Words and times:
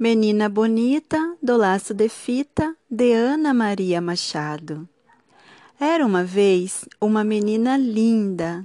Menina 0.00 0.48
Bonita, 0.48 1.36
do 1.42 1.56
Laço 1.56 1.92
de 1.92 2.08
Fita, 2.08 2.72
de 2.88 3.12
Ana 3.14 3.52
Maria 3.52 4.00
Machado. 4.00 4.88
Era 5.80 6.06
uma 6.06 6.22
vez 6.22 6.84
uma 7.00 7.24
menina 7.24 7.76
linda, 7.76 8.64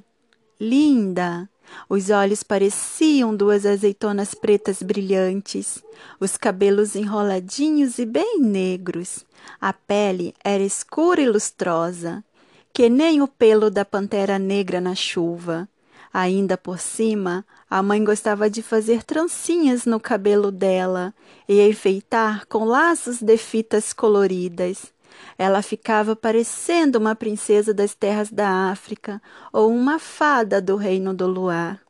linda. 0.61 1.49
Os 1.89 2.11
olhos 2.11 2.43
pareciam 2.43 3.35
duas 3.35 3.65
azeitonas 3.65 4.35
pretas 4.35 4.83
brilhantes, 4.83 5.83
os 6.19 6.38
cabelos 6.38 6.96
enroladinhos 6.96 7.97
e 7.97 8.06
bem 8.06 8.40
negros. 8.40 9.26
A 9.60 9.74
pele 9.74 10.36
era 10.44 10.62
escura 10.62 11.20
e 11.20 11.28
lustrosa, 11.28 12.24
que 12.72 12.88
nem 12.90 13.24
o 13.24 13.28
pelo 13.28 13.72
da 13.72 13.84
pantera 13.84 14.38
negra 14.38 14.79
na 14.79 14.94
chuva. 14.94 15.68
Ainda 16.13 16.55
por 16.55 16.77
cima, 16.77 17.43
a 17.67 17.81
mãe 17.81 18.03
gostava 18.03 18.48
de 18.48 18.62
fazer 18.62 19.02
trancinhas 19.02 19.85
no 19.85 19.99
cabelo 19.99 20.52
dela 20.52 21.12
e 21.49 21.59
enfeitar 21.67 22.45
com 22.45 22.66
laços 22.66 23.20
de 23.20 23.35
fitas 23.35 23.91
coloridas. 23.91 24.94
Ela 25.40 25.63
ficava 25.63 26.16
parecendo 26.16 26.99
uma 26.99 27.16
princesa 27.16 27.73
das 27.73 27.95
terras 27.95 28.30
da 28.30 28.70
África 28.70 29.20
ou 29.52 29.71
uma 29.71 29.98
fada 29.98 30.62
do 30.62 30.76
reino 30.76 31.16
do 31.16 31.26
luar. 31.26 31.81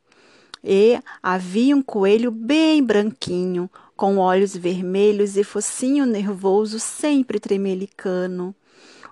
E 0.63 0.97
havia 1.21 1.75
um 1.75 1.81
coelho 1.81 2.31
bem 2.31 2.81
branquinho, 2.81 3.69
com 3.97 4.17
olhos 4.17 4.55
vermelhos 4.55 5.35
e 5.35 5.43
focinho 5.43 6.05
nervoso 6.05 6.79
sempre 6.79 7.41
tremelicano. 7.41 8.55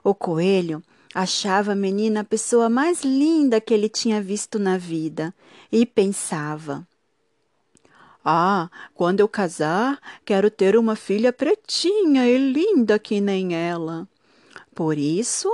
O 0.02 0.16
coelho 0.16 0.82
Achava 1.14 1.74
a 1.74 1.76
menina 1.76 2.22
a 2.22 2.24
pessoa 2.24 2.70
mais 2.70 3.04
linda 3.04 3.60
que 3.60 3.74
ele 3.74 3.90
tinha 3.90 4.22
visto 4.22 4.58
na 4.58 4.78
vida 4.78 5.34
e 5.70 5.86
pensava: 5.86 6.88
Ah, 8.24 8.70
quando 8.96 9.20
eu 9.20 9.28
casar, 9.28 10.00
quero 10.24 10.50
ter 10.50 10.78
uma 10.78 10.96
filha 10.96 11.34
pretinha 11.34 12.26
e 12.30 12.38
linda 12.38 12.98
que 12.98 13.20
nem 13.20 13.54
ela. 13.54 14.08
Por 14.74 14.98
isso, 14.98 15.50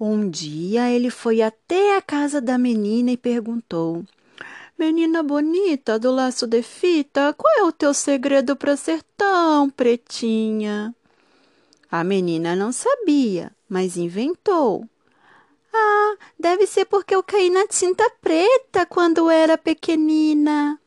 um 0.00 0.30
dia 0.30 0.90
ele 0.90 1.10
foi 1.10 1.42
até 1.42 1.94
a 1.96 2.00
casa 2.00 2.40
da 2.40 2.56
menina 2.56 3.10
e 3.10 3.16
perguntou: 3.18 4.02
Menina 4.78 5.22
bonita 5.22 5.98
do 5.98 6.10
laço 6.10 6.46
de 6.46 6.62
fita, 6.62 7.34
qual 7.34 7.54
é 7.58 7.62
o 7.62 7.70
teu 7.70 7.92
segredo 7.92 8.56
para 8.56 8.78
ser 8.78 9.02
tão 9.14 9.68
pretinha? 9.68 10.94
A 11.90 12.02
menina 12.02 12.56
não 12.56 12.72
sabia, 12.72 13.52
mas 13.68 13.98
inventou. 13.98 14.88
Ah, 15.72 16.16
deve 16.38 16.66
ser 16.66 16.84
porque 16.84 17.14
eu 17.14 17.22
caí 17.22 17.48
na 17.48 17.66
tinta 17.66 18.08
preta 18.20 18.84
quando 18.86 19.30
era 19.30 19.56
pequenina. 19.56 20.78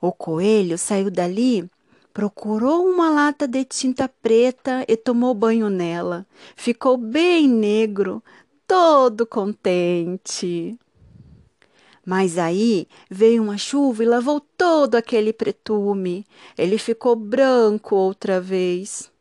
O 0.00 0.12
coelho 0.12 0.76
saiu 0.76 1.10
dali, 1.10 1.70
procurou 2.12 2.84
uma 2.86 3.08
lata 3.08 3.46
de 3.46 3.64
tinta 3.64 4.08
preta 4.08 4.84
e 4.88 4.96
tomou 4.96 5.34
banho 5.34 5.70
nela. 5.70 6.26
Ficou 6.56 6.96
bem 6.96 7.48
negro, 7.48 8.22
todo 8.66 9.26
contente. 9.26 10.78
Mas 12.04 12.36
aí 12.36 12.88
veio 13.08 13.42
uma 13.42 13.56
chuva 13.56 14.02
e 14.02 14.06
lavou 14.06 14.40
todo 14.40 14.96
aquele 14.96 15.32
pretume. 15.32 16.26
Ele 16.58 16.76
ficou 16.78 17.14
branco 17.14 17.94
outra 17.94 18.40
vez. 18.40 19.11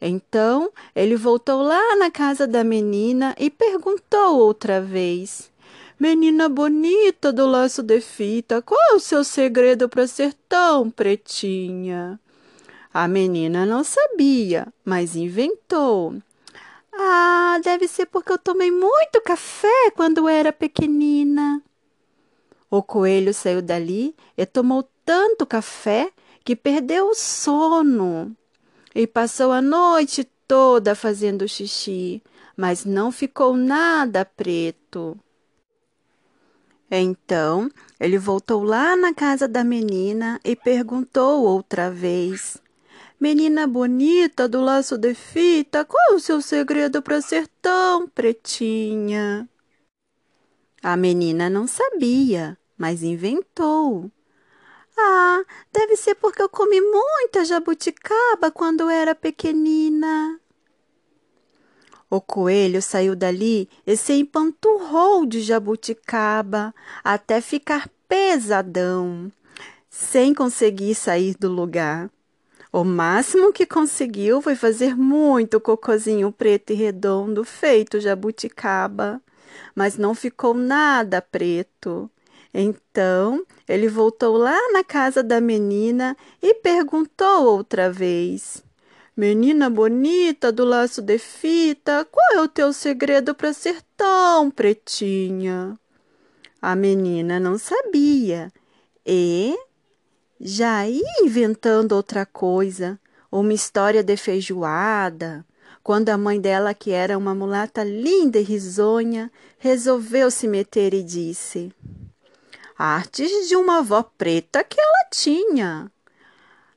Então 0.00 0.72
ele 0.96 1.14
voltou 1.14 1.62
lá 1.62 1.96
na 1.96 2.10
casa 2.10 2.46
da 2.46 2.64
menina 2.64 3.34
e 3.38 3.50
perguntou 3.50 4.38
outra 4.38 4.80
vez: 4.80 5.50
Menina 5.98 6.48
bonita 6.48 7.30
do 7.30 7.46
laço 7.46 7.82
de 7.82 8.00
fita, 8.00 8.62
qual 8.62 8.80
é 8.92 8.94
o 8.94 9.00
seu 9.00 9.22
segredo 9.22 9.88
para 9.88 10.06
ser 10.06 10.32
tão 10.48 10.90
pretinha? 10.90 12.18
A 12.92 13.06
menina 13.06 13.66
não 13.66 13.84
sabia, 13.84 14.66
mas 14.82 15.14
inventou. 15.14 16.14
Ah, 16.92 17.60
deve 17.62 17.86
ser 17.86 18.06
porque 18.06 18.32
eu 18.32 18.38
tomei 18.38 18.70
muito 18.70 19.20
café 19.20 19.90
quando 19.94 20.26
era 20.26 20.52
pequenina. 20.52 21.62
O 22.70 22.82
coelho 22.82 23.34
saiu 23.34 23.60
dali 23.60 24.16
e 24.36 24.46
tomou 24.46 24.88
tanto 25.04 25.44
café 25.44 26.10
que 26.42 26.56
perdeu 26.56 27.10
o 27.10 27.14
sono 27.14 28.34
e 28.94 29.06
passou 29.06 29.52
a 29.52 29.62
noite 29.62 30.24
toda 30.46 30.94
fazendo 30.94 31.48
xixi, 31.48 32.22
mas 32.56 32.84
não 32.84 33.12
ficou 33.12 33.56
nada 33.56 34.24
preto. 34.24 35.18
Então 36.90 37.70
ele 38.00 38.18
voltou 38.18 38.64
lá 38.64 38.96
na 38.96 39.14
casa 39.14 39.46
da 39.46 39.62
menina 39.62 40.40
e 40.44 40.56
perguntou 40.56 41.44
outra 41.44 41.90
vez: 41.90 42.60
Menina 43.20 43.66
bonita 43.66 44.48
do 44.48 44.60
laço 44.60 44.98
de 44.98 45.14
fita, 45.14 45.84
qual 45.84 46.12
é 46.12 46.14
o 46.14 46.20
seu 46.20 46.40
segredo 46.42 47.00
para 47.00 47.20
ser 47.20 47.46
tão 47.60 48.08
pretinha? 48.08 49.48
A 50.82 50.96
menina 50.96 51.50
não 51.50 51.66
sabia, 51.66 52.56
mas 52.78 53.02
inventou. 53.02 54.10
Ah, 55.02 55.42
deve 55.72 55.96
ser 55.96 56.14
porque 56.16 56.42
eu 56.42 56.48
comi 56.48 56.78
muita 56.78 57.42
jabuticaba 57.44 58.50
quando 58.50 58.90
era 58.90 59.14
pequenina. 59.14 60.38
O 62.10 62.20
coelho 62.20 62.82
saiu 62.82 63.16
dali 63.16 63.68
e 63.86 63.96
se 63.96 64.12
empanturrou 64.12 65.24
de 65.24 65.40
jabuticaba 65.40 66.74
até 67.02 67.40
ficar 67.40 67.88
pesadão, 68.06 69.32
sem 69.88 70.34
conseguir 70.34 70.94
sair 70.94 71.34
do 71.38 71.48
lugar. 71.48 72.10
O 72.70 72.84
máximo 72.84 73.52
que 73.52 73.64
conseguiu 73.64 74.42
foi 74.42 74.54
fazer 74.54 74.94
muito 74.96 75.58
cocozinho 75.60 76.30
preto 76.30 76.72
e 76.72 76.76
redondo 76.76 77.42
feito 77.42 78.00
jabuticaba, 78.00 79.22
mas 79.74 79.96
não 79.96 80.14
ficou 80.14 80.52
nada 80.52 81.22
preto. 81.22 82.10
Então 82.52 83.44
ele 83.68 83.88
voltou 83.88 84.36
lá 84.36 84.58
na 84.72 84.82
casa 84.82 85.22
da 85.22 85.40
menina 85.40 86.16
e 86.42 86.54
perguntou 86.54 87.44
outra 87.44 87.90
vez: 87.90 88.62
Menina 89.16 89.70
bonita 89.70 90.50
do 90.50 90.64
laço 90.64 91.00
de 91.02 91.18
fita, 91.18 92.06
qual 92.10 92.40
é 92.40 92.40
o 92.40 92.48
teu 92.48 92.72
segredo 92.72 93.34
para 93.34 93.52
ser 93.52 93.82
tão 93.96 94.50
pretinha? 94.50 95.78
A 96.60 96.74
menina 96.74 97.38
não 97.38 97.56
sabia 97.56 98.52
e 99.06 99.56
já 100.40 100.88
ia 100.88 101.22
inventando 101.22 101.92
outra 101.92 102.24
coisa, 102.24 102.98
uma 103.30 103.52
história 103.52 104.02
de 104.02 104.16
feijoada, 104.16 105.44
quando 105.82 106.08
a 106.08 106.18
mãe 106.18 106.40
dela, 106.40 106.74
que 106.74 106.90
era 106.90 107.16
uma 107.16 107.34
mulata 107.34 107.82
linda 107.82 108.38
e 108.38 108.42
risonha, 108.42 109.30
resolveu 109.58 110.30
se 110.30 110.46
meter 110.46 110.94
e 110.94 111.02
disse: 111.02 111.72
artes 112.80 113.46
de 113.46 113.54
uma 113.54 113.80
avó 113.80 114.02
preta 114.02 114.64
que 114.64 114.80
ela 114.80 115.10
tinha. 115.12 115.92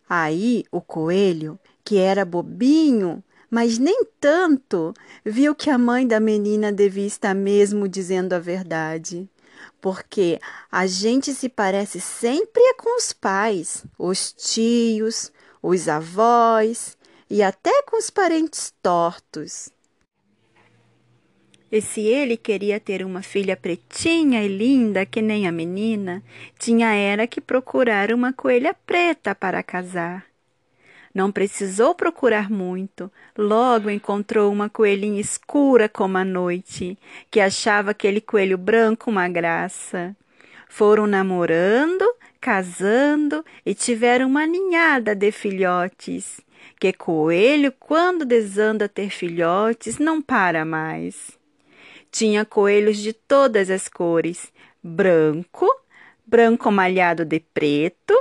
Aí 0.09 0.65
o 0.69 0.81
coelho, 0.81 1.57
que 1.81 1.97
era 1.97 2.25
bobinho, 2.25 3.23
mas 3.49 3.77
nem 3.77 4.03
tanto, 4.19 4.93
viu 5.23 5.55
que 5.55 5.69
a 5.69 5.77
mãe 5.77 6.05
da 6.05 6.19
menina 6.19 6.73
devia 6.73 7.07
estar 7.07 7.33
mesmo 7.33 7.87
dizendo 7.87 8.33
a 8.33 8.39
verdade. 8.39 9.29
Porque 9.79 10.41
a 10.69 10.85
gente 10.85 11.33
se 11.33 11.47
parece 11.47 12.01
sempre 12.01 12.61
com 12.73 12.97
os 12.97 13.13
pais, 13.13 13.85
os 13.97 14.33
tios, 14.33 15.31
os 15.61 15.87
avós 15.87 16.97
e 17.29 17.41
até 17.41 17.81
com 17.83 17.97
os 17.97 18.09
parentes 18.09 18.73
tortos. 18.83 19.69
E 21.73 21.81
se 21.81 22.01
ele 22.01 22.37
queria 22.37 22.79
ter 22.79 23.03
uma 23.03 23.23
filha 23.23 23.57
pretinha 23.57 24.43
e 24.43 24.47
linda 24.47 25.07
que 25.07 25.23
nem 25.23 25.47
a 25.47 25.51
menina, 25.51 26.21
tinha 26.59 26.93
era 26.93 27.25
que 27.25 27.41
procurar 27.41 28.13
uma 28.13 28.31
coelha 28.31 28.75
preta 28.85 29.33
para 29.33 29.63
casar. 29.63 30.23
Não 31.11 31.31
precisou 31.31 31.95
procurar 31.95 32.47
muito, 32.47 33.11
logo 33.35 33.89
encontrou 33.89 34.53
uma 34.53 34.69
coelhinha 34.69 35.19
escura 35.19 35.89
como 35.89 36.15
a 36.19 36.23
noite, 36.23 36.95
que 37.31 37.39
achava 37.39 37.89
aquele 37.89 38.21
coelho 38.21 38.55
branco 38.59 39.09
uma 39.09 39.27
graça. 39.27 40.15
Foram 40.69 41.07
namorando, 41.07 42.05
casando 42.39 43.43
e 43.65 43.73
tiveram 43.73 44.27
uma 44.27 44.45
ninhada 44.45 45.15
de 45.15 45.31
filhotes, 45.31 46.39
que 46.79 46.93
coelho, 46.93 47.73
quando 47.79 48.25
desanda 48.25 48.87
ter 48.87 49.09
filhotes, 49.09 49.97
não 49.97 50.21
para 50.21 50.63
mais. 50.63 51.41
Tinha 52.13 52.45
coelhos 52.45 52.97
de 52.97 53.11
todas 53.11 53.71
as 53.71 53.89
cores: 53.89 54.53
branco, 54.83 55.67
branco 56.23 56.71
malhado 56.71 57.25
de 57.25 57.39
preto, 57.39 58.13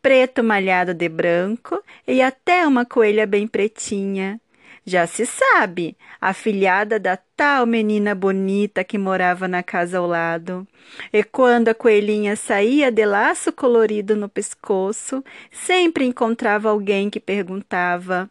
preto 0.00 0.44
malhado 0.44 0.94
de 0.94 1.08
branco 1.08 1.82
e 2.06 2.22
até 2.22 2.64
uma 2.64 2.84
coelha 2.84 3.26
bem 3.26 3.48
pretinha. 3.48 4.40
Já 4.86 5.04
se 5.04 5.26
sabe, 5.26 5.96
a 6.20 6.32
filhada 6.32 6.96
da 7.00 7.16
tal 7.36 7.66
menina 7.66 8.14
bonita 8.14 8.84
que 8.84 8.96
morava 8.96 9.48
na 9.48 9.64
casa 9.64 9.98
ao 9.98 10.06
lado. 10.06 10.64
E 11.12 11.24
quando 11.24 11.70
a 11.70 11.74
coelhinha 11.74 12.36
saía 12.36 12.88
de 12.88 13.04
laço 13.04 13.52
colorido 13.52 14.14
no 14.14 14.28
pescoço, 14.28 15.24
sempre 15.50 16.04
encontrava 16.04 16.70
alguém 16.70 17.10
que 17.10 17.18
perguntava: 17.18 18.30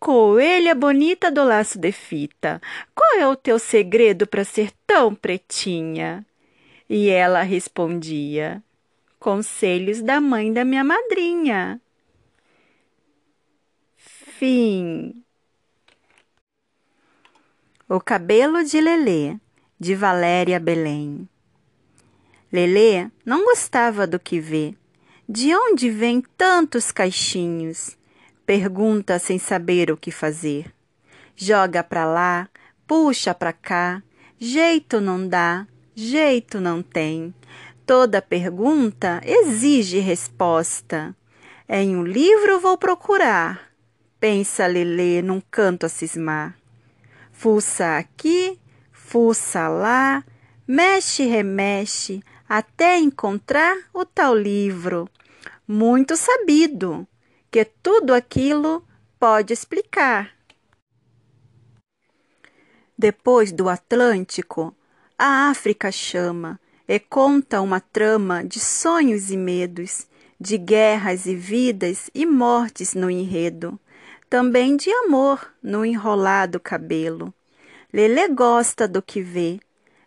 Coelha 0.00 0.76
bonita 0.76 1.28
do 1.28 1.42
laço 1.42 1.76
de 1.76 1.90
fita, 1.90 2.62
qual 2.94 3.18
é 3.18 3.26
o 3.26 3.34
teu 3.34 3.58
segredo 3.58 4.28
para 4.28 4.44
ser 4.44 4.70
tão 4.86 5.12
pretinha? 5.12 6.24
E 6.88 7.08
ela 7.08 7.42
respondia: 7.42 8.62
Conselhos 9.18 10.00
da 10.00 10.20
mãe 10.20 10.52
da 10.52 10.64
minha 10.64 10.84
madrinha. 10.84 11.80
Fim. 13.96 15.20
O 17.88 18.00
cabelo 18.00 18.62
de 18.62 18.80
Lelê, 18.80 19.36
de 19.80 19.96
Valéria 19.96 20.60
Belém. 20.60 21.28
Lelê 22.52 23.10
não 23.26 23.44
gostava 23.44 24.06
do 24.06 24.20
que 24.20 24.38
vê. 24.38 24.74
De 25.28 25.54
onde 25.56 25.90
vêm 25.90 26.22
tantos 26.36 26.92
caixinhos? 26.92 27.97
Pergunta 28.48 29.18
sem 29.18 29.38
saber 29.38 29.90
o 29.90 29.96
que 29.98 30.10
fazer. 30.10 30.72
Joga 31.36 31.84
para 31.84 32.06
lá, 32.06 32.48
puxa 32.86 33.34
para 33.34 33.52
cá, 33.52 34.02
jeito 34.38 35.02
não 35.02 35.28
dá, 35.28 35.66
jeito 35.94 36.58
não 36.58 36.82
tem. 36.82 37.34
Toda 37.84 38.22
pergunta 38.22 39.20
exige 39.22 39.98
resposta. 39.98 41.14
Em 41.68 41.94
um 41.94 42.02
livro 42.02 42.58
vou 42.58 42.78
procurar 42.78 43.68
pensa 44.18 44.66
Lelê 44.66 45.20
num 45.20 45.42
canto 45.50 45.84
a 45.84 45.88
cismar. 45.90 46.56
Fuça 47.32 47.98
aqui, 47.98 48.58
fuça 48.90 49.68
lá, 49.68 50.24
mexe 50.66 51.26
remexe, 51.26 52.22
até 52.48 52.98
encontrar 52.98 53.76
o 53.92 54.06
tal 54.06 54.34
livro, 54.34 55.06
muito 55.66 56.16
sabido, 56.16 57.06
que 57.50 57.64
tudo 57.64 58.12
aquilo 58.12 58.84
pode 59.18 59.52
explicar. 59.52 60.34
Depois 62.96 63.52
do 63.52 63.68
Atlântico, 63.68 64.74
a 65.16 65.50
África 65.50 65.90
chama 65.92 66.60
e 66.86 66.98
conta 66.98 67.60
uma 67.60 67.80
trama 67.80 68.44
de 68.44 68.58
sonhos 68.58 69.30
e 69.30 69.36
medos, 69.36 70.06
de 70.40 70.56
guerras 70.58 71.26
e 71.26 71.34
vidas 71.34 72.10
e 72.14 72.26
mortes 72.26 72.94
no 72.94 73.10
enredo 73.10 73.78
também 74.28 74.76
de 74.76 74.90
amor 74.90 75.52
no 75.62 75.84
enrolado 75.84 76.60
cabelo. 76.60 77.32
Lelê 77.92 78.28
gosta 78.28 78.86
do 78.86 79.00
que 79.00 79.22
vê. 79.22 79.58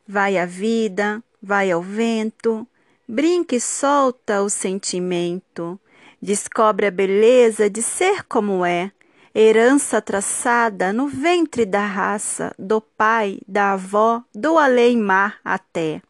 Vai 0.08 0.38
a 0.38 0.46
vida, 0.46 1.24
vai 1.42 1.72
ao 1.72 1.82
vento, 1.82 2.68
brinca 3.08 3.56
e 3.56 3.62
solta 3.62 4.42
o 4.42 4.50
sentimento. 4.50 5.80
Descobre 6.22 6.86
a 6.86 6.92
beleza 6.92 7.70
de 7.70 7.82
ser 7.82 8.24
como 8.24 8.66
é, 8.66 8.92
herança 9.34 10.02
traçada 10.02 10.94
no 10.94 11.08
ventre 11.08 11.66
da 11.66 11.86
raça, 11.86 12.54
do 12.60 12.80
pai, 12.80 13.40
da 13.48 13.74
avó, 13.74 14.24
do 14.34 14.58
além-mar 14.58 15.40
até. 15.44 16.02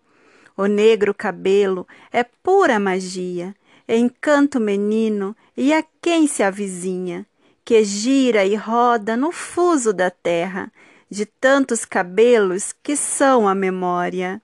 O 0.58 0.66
negro 0.66 1.14
cabelo 1.14 1.88
é 2.12 2.24
pura 2.24 2.80
magia, 2.80 3.56
encanto 3.88 4.60
menino 4.60 5.36
e 5.56 5.74
a 5.74 5.84
quem 6.02 6.28
se 6.28 6.44
avizinha 6.44 7.26
que 7.64 7.84
gira 7.84 8.46
e 8.46 8.56
roda 8.56 9.16
no 9.16 9.32
fuso 9.32 9.94
da 9.94 10.10
terra, 10.10 10.72
de 11.10 11.26
tantos 11.26 11.86
cabelos 11.86 12.74
que 12.84 12.96
são 12.96 13.48
a 13.48 13.56
memória. 13.56 14.42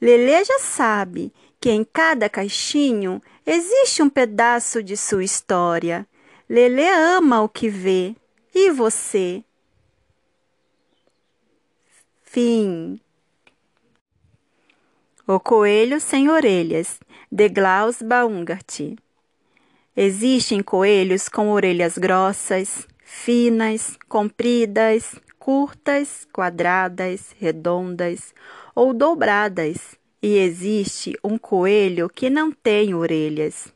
Lelê 0.00 0.44
já 0.44 0.58
sabe 0.58 1.32
que 1.60 1.70
em 1.70 1.84
cada 1.84 2.28
caixinho 2.28 3.20
existe 3.44 4.02
um 4.02 4.10
pedaço 4.10 4.82
de 4.82 4.96
sua 4.96 5.24
história. 5.24 6.06
Lelê 6.48 6.88
ama 6.88 7.42
o 7.42 7.48
que 7.48 7.68
vê. 7.68 8.14
E 8.54 8.70
você? 8.70 9.42
Fim. 12.22 13.00
O 15.26 15.40
Coelho 15.40 16.00
Sem 16.00 16.30
Orelhas, 16.30 17.00
de 17.30 17.50
Klaus 17.50 18.00
Baumgart. 18.00 18.80
Existem 19.96 20.62
coelhos 20.62 21.28
com 21.28 21.50
orelhas 21.50 21.98
grossas, 21.98 22.86
finas, 23.02 23.98
compridas, 24.08 25.16
curtas, 25.38 26.26
quadradas, 26.32 27.34
redondas 27.38 28.34
ou 28.74 28.92
dobradas, 28.92 29.96
e 30.26 30.38
existe 30.38 31.16
um 31.22 31.38
coelho 31.38 32.08
que 32.08 32.28
não 32.28 32.50
tem 32.50 32.92
orelhas. 32.92 33.72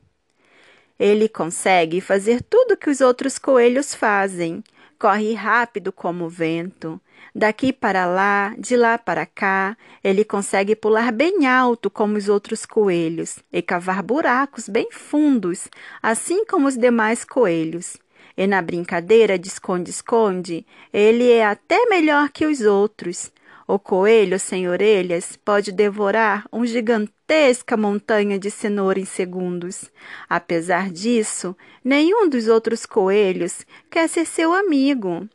Ele 0.99 1.29
consegue 1.29 2.01
fazer 2.01 2.43
tudo 2.43 2.77
que 2.77 2.91
os 2.91 3.01
outros 3.01 3.39
coelhos 3.39 3.95
fazem. 3.95 4.65
Corre 4.99 5.33
rápido 5.33 5.93
como 5.93 6.25
o 6.25 6.29
vento, 6.29 7.01
Daqui 7.33 7.73
para 7.73 8.07
lá, 8.07 8.53
de 8.59 8.77
lá 8.77 8.99
para 8.99 9.25
cá, 9.25 9.77
ele 10.03 10.25
consegue 10.25 10.75
pular 10.75 11.13
bem 11.13 11.47
alto 11.47 11.89
como 11.89 12.17
os 12.17 12.29
outros 12.29 12.67
coelhos 12.67 13.39
e 13.53 13.63
cavar 13.63 14.03
buracos 14.03 14.69
bem 14.69 14.91
fundos, 14.91 15.69
assim 16.03 16.45
como 16.45 16.67
os 16.67 16.77
demais 16.77 17.25
coelhos. 17.25 17.97
E 18.37 18.49
na 18.49 18.61
brincadeira 18.61 19.39
de 19.39 19.47
esconde-esconde, 19.47 20.67
ele 20.93 21.31
é 21.31 21.47
até 21.47 21.87
melhor 21.87 22.31
que 22.31 22.45
os 22.45 22.61
outros. 22.63 23.31
O 23.73 23.79
coelho 23.79 24.37
sem 24.37 24.69
orelhas 24.69 25.37
pode 25.37 25.71
devorar 25.71 26.45
uma 26.51 26.67
gigantesca 26.67 27.77
montanha 27.77 28.37
de 28.37 28.51
cenoura 28.51 28.99
em 28.99 29.05
segundos. 29.05 29.93
Apesar 30.29 30.91
disso, 30.91 31.57
nenhum 31.85 32.29
dos 32.29 32.49
outros 32.49 32.85
coelhos 32.85 33.65
quer 33.89 34.09
ser 34.09 34.25
seu 34.25 34.53
amigo. 34.53 35.29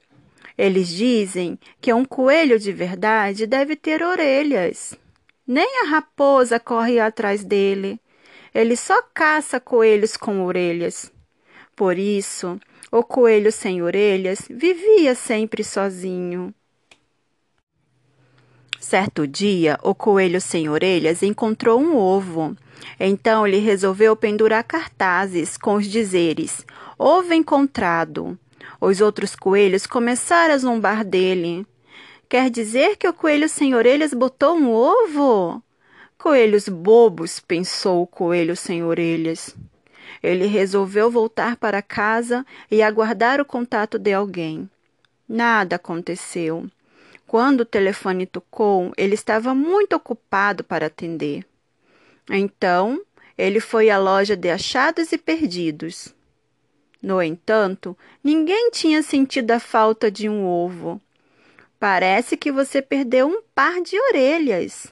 Eles 0.58 0.90
dizem 0.90 1.58
que 1.80 1.94
um 1.94 2.04
coelho 2.04 2.60
de 2.60 2.74
verdade 2.74 3.48
deve 3.48 3.74
ter 3.74 4.04
orelhas. 4.04 4.94
Nem 5.48 5.84
a 5.84 5.86
raposa 5.86 6.60
corre 6.60 7.00
atrás 7.00 7.42
dele. 7.42 7.98
Ele 8.54 8.76
só 8.76 9.02
caça 9.14 9.62
coelhos 9.62 10.18
com 10.18 10.44
orelhas. 10.44 11.10
Por 11.74 11.98
isso, 11.98 12.60
o 12.92 13.02
coelho 13.02 13.50
sem 13.50 13.82
orelhas 13.82 14.40
vivia 14.50 15.16
sempre 15.16 15.64
sozinho. 15.64 16.54
Certo 18.88 19.26
dia, 19.26 19.80
o 19.82 19.96
coelho 19.96 20.40
sem 20.40 20.70
orelhas 20.70 21.24
encontrou 21.24 21.82
um 21.82 21.98
ovo. 21.98 22.56
Então 23.00 23.48
ele 23.48 23.58
resolveu 23.58 24.16
pendurar 24.16 24.64
cartazes 24.64 25.58
com 25.58 25.74
os 25.74 25.88
dizeres: 25.88 26.64
Ovo 26.96 27.34
encontrado. 27.34 28.38
Os 28.80 29.02
outros 29.02 29.36
coelhos 29.36 29.88
começaram 29.88 30.54
a 30.54 30.58
zombar 30.60 31.04
dele. 31.04 31.66
Quer 32.30 32.52
dizer 32.52 32.96
que 32.96 33.08
o 33.08 33.14
coelho 33.14 33.50
sem 33.50 33.74
orelhas 33.74 34.14
botou 34.14 34.56
um 34.56 34.72
ovo? 34.72 35.64
Coelhos 36.16 36.70
bobos, 36.70 37.40
pensou 37.40 38.04
o 38.04 38.08
coelho 38.08 38.56
sem 38.56 38.84
orelhas. 38.84 39.56
Ele 40.22 40.46
resolveu 40.46 41.10
voltar 41.10 41.56
para 41.56 41.82
casa 41.82 42.46
e 42.70 42.84
aguardar 42.84 43.42
o 43.42 43.46
contato 43.46 43.98
de 43.98 44.14
alguém. 44.14 44.70
Nada 45.28 45.78
aconteceu. 45.78 46.70
Quando 47.28 47.62
o 47.62 47.66
telefone 47.66 48.26
tocou, 48.26 48.94
ele 48.98 49.16
estava 49.16 49.54
muito 49.56 49.96
ocupado 49.96 50.64
para 50.64 50.88
atender. 50.88 51.46
Então, 52.30 53.02
ele 53.38 53.60
foi 53.60 53.90
à 53.90 53.98
loja 53.98 54.36
de 54.36 54.50
achados 54.50 55.12
e 55.12 55.18
perdidos. 55.18 56.14
No 57.02 57.22
entanto, 57.22 57.98
ninguém 58.24 58.72
tinha 58.72 59.04
sentido 59.04 59.52
a 59.52 59.60
falta 59.60 60.10
de 60.10 60.30
um 60.30 60.46
ovo. 60.46 61.02
Parece 61.80 62.38
que 62.38 62.52
você 62.52 62.82
perdeu 62.82 63.28
um 63.28 63.42
par 63.54 63.82
de 63.82 64.00
orelhas. 64.00 64.88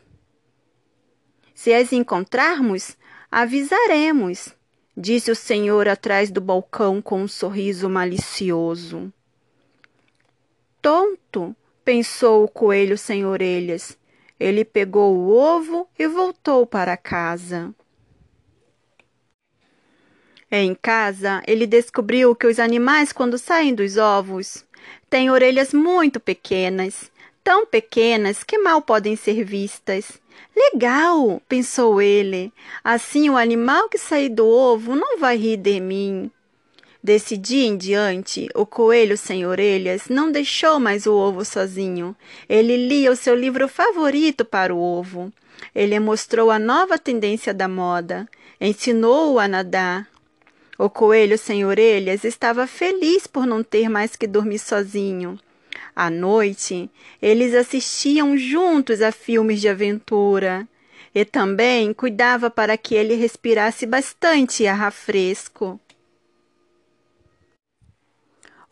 Se 1.55 1.73
as 1.73 1.93
encontrarmos, 1.93 2.97
avisaremos, 3.31 4.53
disse 4.95 5.31
o 5.31 5.35
senhor 5.35 5.87
atrás 5.87 6.29
do 6.29 6.41
balcão 6.41 7.01
com 7.01 7.21
um 7.21 7.27
sorriso 7.27 7.89
malicioso. 7.89 9.11
Tonto, 10.81 11.55
pensou 11.83 12.43
o 12.43 12.47
coelho 12.47 12.97
sem 12.97 13.25
orelhas. 13.25 13.97
Ele 14.39 14.65
pegou 14.65 15.15
o 15.15 15.29
ovo 15.29 15.87
e 15.97 16.07
voltou 16.07 16.65
para 16.65 16.97
casa. 16.97 17.73
Em 20.51 20.75
casa, 20.75 21.41
ele 21.47 21.65
descobriu 21.65 22.35
que 22.35 22.45
os 22.45 22.59
animais, 22.59 23.11
quando 23.11 23.37
saem 23.37 23.73
dos 23.73 23.97
ovos, 23.97 24.63
têm 25.09 25.31
orelhas 25.31 25.73
muito 25.73 26.19
pequenas, 26.19 27.11
tão 27.43 27.65
pequenas 27.65 28.43
que 28.43 28.57
mal 28.57 28.81
podem 28.81 29.15
ser 29.15 29.43
vistas. 29.43 30.21
Legal, 30.55 31.41
pensou 31.47 32.01
ele. 32.01 32.53
Assim 32.83 33.29
o 33.29 33.37
animal 33.37 33.89
que 33.89 33.97
sair 33.97 34.29
do 34.29 34.47
ovo 34.47 34.95
não 34.95 35.17
vai 35.17 35.37
rir 35.37 35.57
de 35.57 35.79
mim. 35.79 36.29
Desse 37.03 37.36
dia 37.36 37.65
em 37.65 37.75
diante, 37.75 38.48
o 38.55 38.65
coelho 38.65 39.17
sem 39.17 39.45
orelhas 39.45 40.03
não 40.07 40.31
deixou 40.31 40.79
mais 40.79 41.05
o 41.05 41.13
ovo 41.13 41.43
sozinho. 41.43 42.15
Ele 42.48 42.77
lia 42.77 43.12
o 43.12 43.15
seu 43.15 43.36
livro 43.36 43.67
favorito 43.67 44.45
para 44.45 44.74
o 44.74 44.79
ovo. 44.79 45.29
Ele 45.75 46.00
mostrou 46.00 46.50
a 46.50 46.57
nova 46.57 46.98
tendência 46.98 47.53
da 47.53 47.67
moda, 47.67 48.25
ensinou-o 48.60 49.38
a 49.38 49.50
nadar. 49.50 50.07
O 50.79 50.89
coelho 50.89 51.38
sem 51.38 51.65
orelhas 51.65 52.24
estava 52.24 52.65
feliz 52.65 53.27
por 53.27 53.45
não 53.45 53.62
ter 53.62 53.89
mais 53.89 54.15
que 54.15 54.25
dormir 54.25 54.60
sozinho. 54.60 55.38
À 55.93 56.10
noite, 56.10 56.89
eles 57.22 57.53
assistiam 57.53 58.38
juntos 58.38 59.01
a 59.01 59.12
filmes 59.12 59.60
de 59.60 59.67
aventura 59.67 60.65
e 61.13 61.25
também 61.25 61.93
cuidava 61.93 62.50
para 62.50 62.77
que 62.77 62.95
ele 62.95 63.15
respirasse 63.15 63.86
bastante 63.86 64.65
ar 64.65 64.89
fresco. 64.89 65.77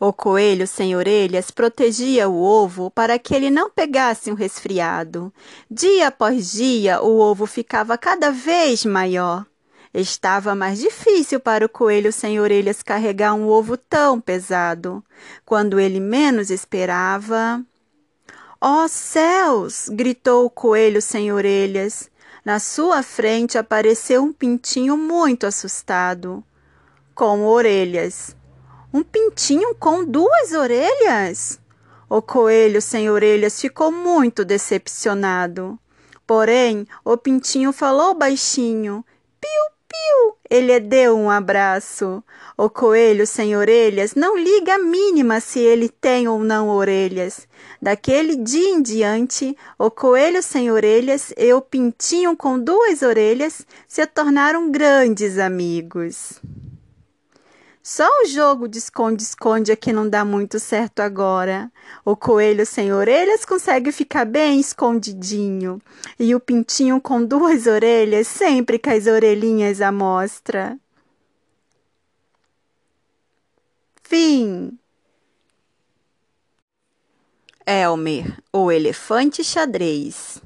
O 0.04 0.12
coelho 0.12 0.66
sem 0.66 0.96
orelhas 0.96 1.52
protegia 1.52 2.28
o 2.28 2.42
ovo 2.42 2.90
para 2.90 3.20
que 3.20 3.32
ele 3.32 3.48
não 3.48 3.70
pegasse 3.70 4.32
um 4.32 4.34
resfriado. 4.34 5.32
Dia 5.70 6.08
após 6.08 6.50
dia, 6.50 7.00
o 7.00 7.20
ovo 7.20 7.46
ficava 7.46 7.96
cada 7.96 8.32
vez 8.32 8.84
maior. 8.84 9.46
Estava 9.94 10.56
mais 10.56 10.80
difícil 10.80 11.38
para 11.38 11.64
o 11.64 11.68
coelho 11.68 12.12
sem 12.12 12.40
orelhas 12.40 12.82
carregar 12.82 13.32
um 13.34 13.46
ovo 13.46 13.76
tão 13.76 14.20
pesado. 14.20 15.04
Quando 15.46 15.78
ele 15.78 16.00
menos 16.00 16.50
esperava. 16.50 17.64
Ó 18.60 18.82
oh, 18.82 18.88
céus! 18.88 19.88
gritou 19.88 20.46
o 20.46 20.50
coelho 20.50 21.00
sem 21.00 21.32
orelhas. 21.32 22.10
Na 22.44 22.58
sua 22.58 23.04
frente 23.04 23.56
apareceu 23.56 24.24
um 24.24 24.32
pintinho 24.32 24.96
muito 24.96 25.46
assustado, 25.46 26.42
com 27.14 27.46
orelhas. 27.46 28.34
Um 28.94 29.02
pintinho 29.02 29.74
com 29.74 30.04
duas 30.04 30.52
orelhas? 30.52 31.58
O 32.10 32.20
coelho 32.20 32.82
sem 32.82 33.08
orelhas 33.08 33.58
ficou 33.58 33.90
muito 33.90 34.44
decepcionado. 34.44 35.78
Porém, 36.26 36.86
o 37.02 37.16
pintinho 37.16 37.72
falou 37.72 38.12
baixinho: 38.12 39.02
Piu, 39.40 39.76
piu! 39.88 40.36
Ele 40.50 40.78
deu 40.78 41.16
um 41.16 41.30
abraço. 41.30 42.22
O 42.54 42.68
coelho 42.68 43.26
sem 43.26 43.56
orelhas 43.56 44.14
não 44.14 44.36
liga 44.36 44.74
a 44.74 44.78
mínima 44.78 45.40
se 45.40 45.58
ele 45.58 45.88
tem 45.88 46.28
ou 46.28 46.40
não 46.40 46.68
orelhas. 46.68 47.48
Daquele 47.80 48.36
dia 48.36 48.68
em 48.68 48.82
diante, 48.82 49.56
o 49.78 49.90
coelho 49.90 50.42
sem 50.42 50.70
orelhas 50.70 51.32
e 51.38 51.50
o 51.54 51.62
pintinho 51.62 52.36
com 52.36 52.58
duas 52.58 53.00
orelhas 53.00 53.66
se 53.88 54.06
tornaram 54.06 54.70
grandes 54.70 55.38
amigos. 55.38 56.42
Só 57.82 58.06
o 58.22 58.26
jogo 58.26 58.68
de 58.68 58.78
esconde-esconde 58.78 59.72
é 59.72 59.76
que 59.76 59.92
não 59.92 60.08
dá 60.08 60.24
muito 60.24 60.60
certo 60.60 61.00
agora. 61.00 61.70
O 62.04 62.14
coelho 62.14 62.64
sem 62.64 62.92
orelhas 62.92 63.44
consegue 63.44 63.90
ficar 63.90 64.24
bem 64.24 64.60
escondidinho. 64.60 65.82
E 66.16 66.32
o 66.32 66.38
pintinho 66.38 67.00
com 67.00 67.24
duas 67.24 67.66
orelhas 67.66 68.28
sempre 68.28 68.78
com 68.78 68.90
as 68.90 69.08
orelhinhas 69.08 69.80
à 69.80 69.90
mostra. 69.90 70.78
Fim. 74.04 74.78
Elmer, 77.66 78.38
o 78.52 78.70
elefante 78.70 79.42
xadrez, 79.42 80.40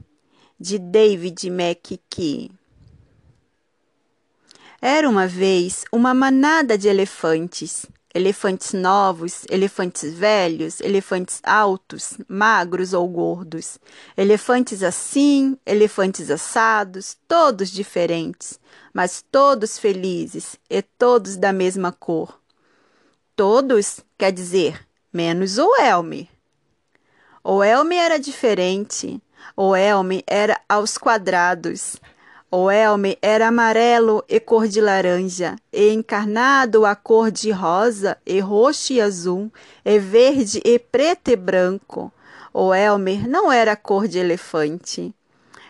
de 0.59 0.78
David 0.78 1.50
McKee. 1.50 2.55
Era 4.80 5.09
uma 5.09 5.26
vez 5.26 5.85
uma 5.90 6.12
manada 6.12 6.76
de 6.76 6.88
elefantes. 6.88 7.87
Elefantes 8.14 8.73
novos, 8.73 9.45
elefantes 9.50 10.14
velhos, 10.14 10.80
elefantes 10.80 11.38
altos, 11.42 12.16
magros 12.26 12.95
ou 12.95 13.06
gordos, 13.06 13.78
elefantes 14.16 14.83
assim, 14.83 15.59
elefantes 15.66 16.30
assados, 16.30 17.14
todos 17.28 17.71
diferentes, 17.71 18.59
mas 18.95 19.23
todos 19.30 19.78
felizes 19.78 20.56
e 20.71 20.80
todos 20.80 21.37
da 21.37 21.52
mesma 21.52 21.92
cor. 21.92 22.40
Todos, 23.35 24.00
quer 24.16 24.33
dizer, 24.33 24.87
menos 25.12 25.59
o 25.59 25.76
Elme. 25.76 26.30
O 27.45 27.62
Elme 27.62 27.97
era 27.97 28.18
diferente. 28.18 29.23
O 29.54 29.76
Elme 29.76 30.25
era 30.26 30.59
aos 30.66 30.97
quadrados. 30.97 31.97
O 32.50 32.71
elme 32.71 33.19
era 33.21 33.49
amarelo 33.49 34.25
e 34.29 34.38
cor 34.38 34.69
de 34.69 34.81
laranja, 34.81 35.57
e 35.73 35.91
encarnado 35.91 36.87
a 36.87 36.95
cor 36.95 37.31
de 37.31 37.50
rosa, 37.50 38.17
e 38.25 38.38
roxo 38.38 38.93
e 38.93 39.00
azul, 39.00 39.53
e 39.85 39.99
verde 39.99 40.61
e 40.65 40.79
preto 40.79 41.29
e 41.29 41.37
branco. 41.37 42.12
O 42.55 42.73
Elmer 42.73 43.29
não 43.29 43.50
era 43.50 43.76
cor 43.76 44.07
de 44.07 44.19
elefante. 44.19 45.12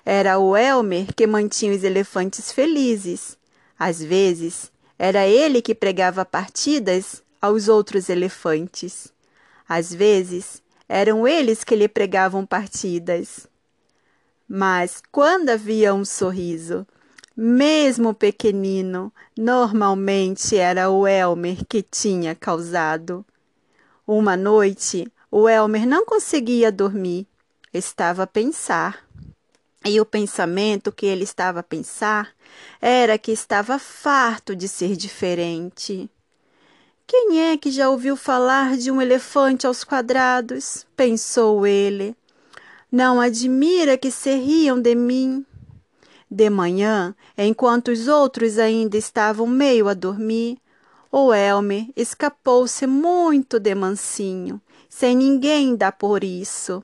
Era 0.05 0.39
o 0.39 0.57
Elmer 0.57 1.13
que 1.15 1.27
mantinha 1.27 1.75
os 1.75 1.83
elefantes 1.83 2.53
felizes. 2.53 3.37
Às 3.79 4.01
vezes, 4.01 4.71
era 4.99 5.27
ele 5.27 5.61
que 5.61 5.75
pregava 5.75 6.25
partidas 6.25 7.23
aos 7.41 7.69
outros 7.69 8.09
elefantes. 8.09 9.13
Às 9.69 9.93
vezes, 9.93 10.63
eram 10.89 11.27
eles 11.27 11.65
que 11.65 11.75
lhe 11.75 11.89
pregavam 11.89 12.47
partidas. 12.47 13.49
Mas 14.49 15.03
quando 15.11 15.51
havia 15.51 15.93
um 15.93 16.05
sorriso, 16.05 16.87
mesmo 17.37 18.15
pequenino, 18.15 19.13
normalmente 19.37 20.57
era 20.57 20.89
o 20.89 21.07
Elmer 21.07 21.65
que 21.69 21.83
tinha 21.83 22.35
causado. 22.35 23.25
Uma 24.07 24.37
noite, 24.37 25.13
o 25.31 25.49
Elmer 25.49 25.87
não 25.87 26.07
conseguia 26.07 26.71
dormir, 26.71 27.27
estava 27.75 28.23
a 28.23 28.27
pensar. 28.27 29.05
E 29.85 30.01
o 30.01 30.05
pensamento 30.07 30.91
que 30.91 31.07
ele 31.07 31.25
estava 31.25 31.61
a 31.61 31.63
pensar 31.63 32.31
era 32.81 33.19
que 33.19 33.33
estava 33.33 33.79
farto 33.79 34.57
de 34.57 34.69
ser 34.69 34.97
diferente. 34.97 36.11
Quem 37.07 37.51
é 37.51 37.57
que 37.57 37.71
já 37.71 37.89
ouviu 37.89 38.17
falar 38.17 38.77
de 38.77 38.91
um 38.91 39.01
elefante 39.01 39.67
aos 39.67 39.85
quadrados? 39.85 40.87
pensou 40.97 41.67
ele. 41.67 42.17
Não 42.97 43.21
admira 43.21 43.99
que 43.99 44.11
se 44.11 44.35
riam 44.37 44.81
de 44.81 44.95
mim. 44.95 45.45
De 46.31 46.49
manhã, 46.49 47.15
enquanto 47.37 47.89
os 47.89 48.09
outros 48.09 48.59
ainda 48.59 48.97
estavam 48.97 49.47
meio 49.47 49.87
a 49.87 49.93
dormir, 49.93 50.57
o 51.13 51.35
Elmer 51.35 51.89
escapou-se 51.95 52.87
muito 52.87 53.61
de 53.61 53.75
mansinho, 53.75 54.59
sem 54.89 55.15
ninguém 55.15 55.77
dar 55.77 55.93
por 55.93 56.25
isso. 56.25 56.83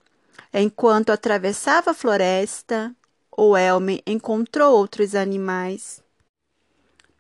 Enquanto 0.53 1.09
atravessava 1.09 1.93
a 1.93 1.95
floresta, 1.95 2.95
o 3.35 3.57
Elmer 3.57 4.03
encontrou 4.07 4.77
outros 4.77 5.15
animais. 5.15 6.03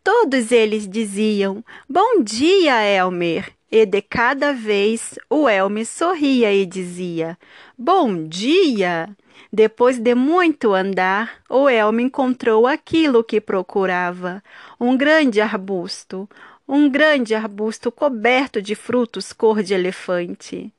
Todos 0.04 0.52
eles 0.52 0.86
diziam: 0.86 1.64
Bom 1.88 2.22
dia, 2.22 2.84
Elmer! 2.84 3.56
E 3.74 3.86
de 3.86 4.02
cada 4.02 4.52
vez 4.52 5.18
o 5.30 5.48
Elme 5.48 5.86
sorria 5.86 6.52
e 6.52 6.66
dizia: 6.66 7.38
Bom 7.76 8.28
dia! 8.28 9.08
Depois 9.50 9.98
de 9.98 10.14
muito 10.14 10.74
andar, 10.74 11.40
o 11.48 11.70
Elme 11.70 12.02
encontrou 12.02 12.66
aquilo 12.66 13.24
que 13.24 13.40
procurava: 13.40 14.44
um 14.78 14.94
grande 14.94 15.40
arbusto, 15.40 16.28
um 16.68 16.86
grande 16.90 17.34
arbusto 17.34 17.90
coberto 17.90 18.60
de 18.60 18.74
frutos 18.74 19.32
cor 19.32 19.62
de 19.62 19.72
elefante. 19.72 20.70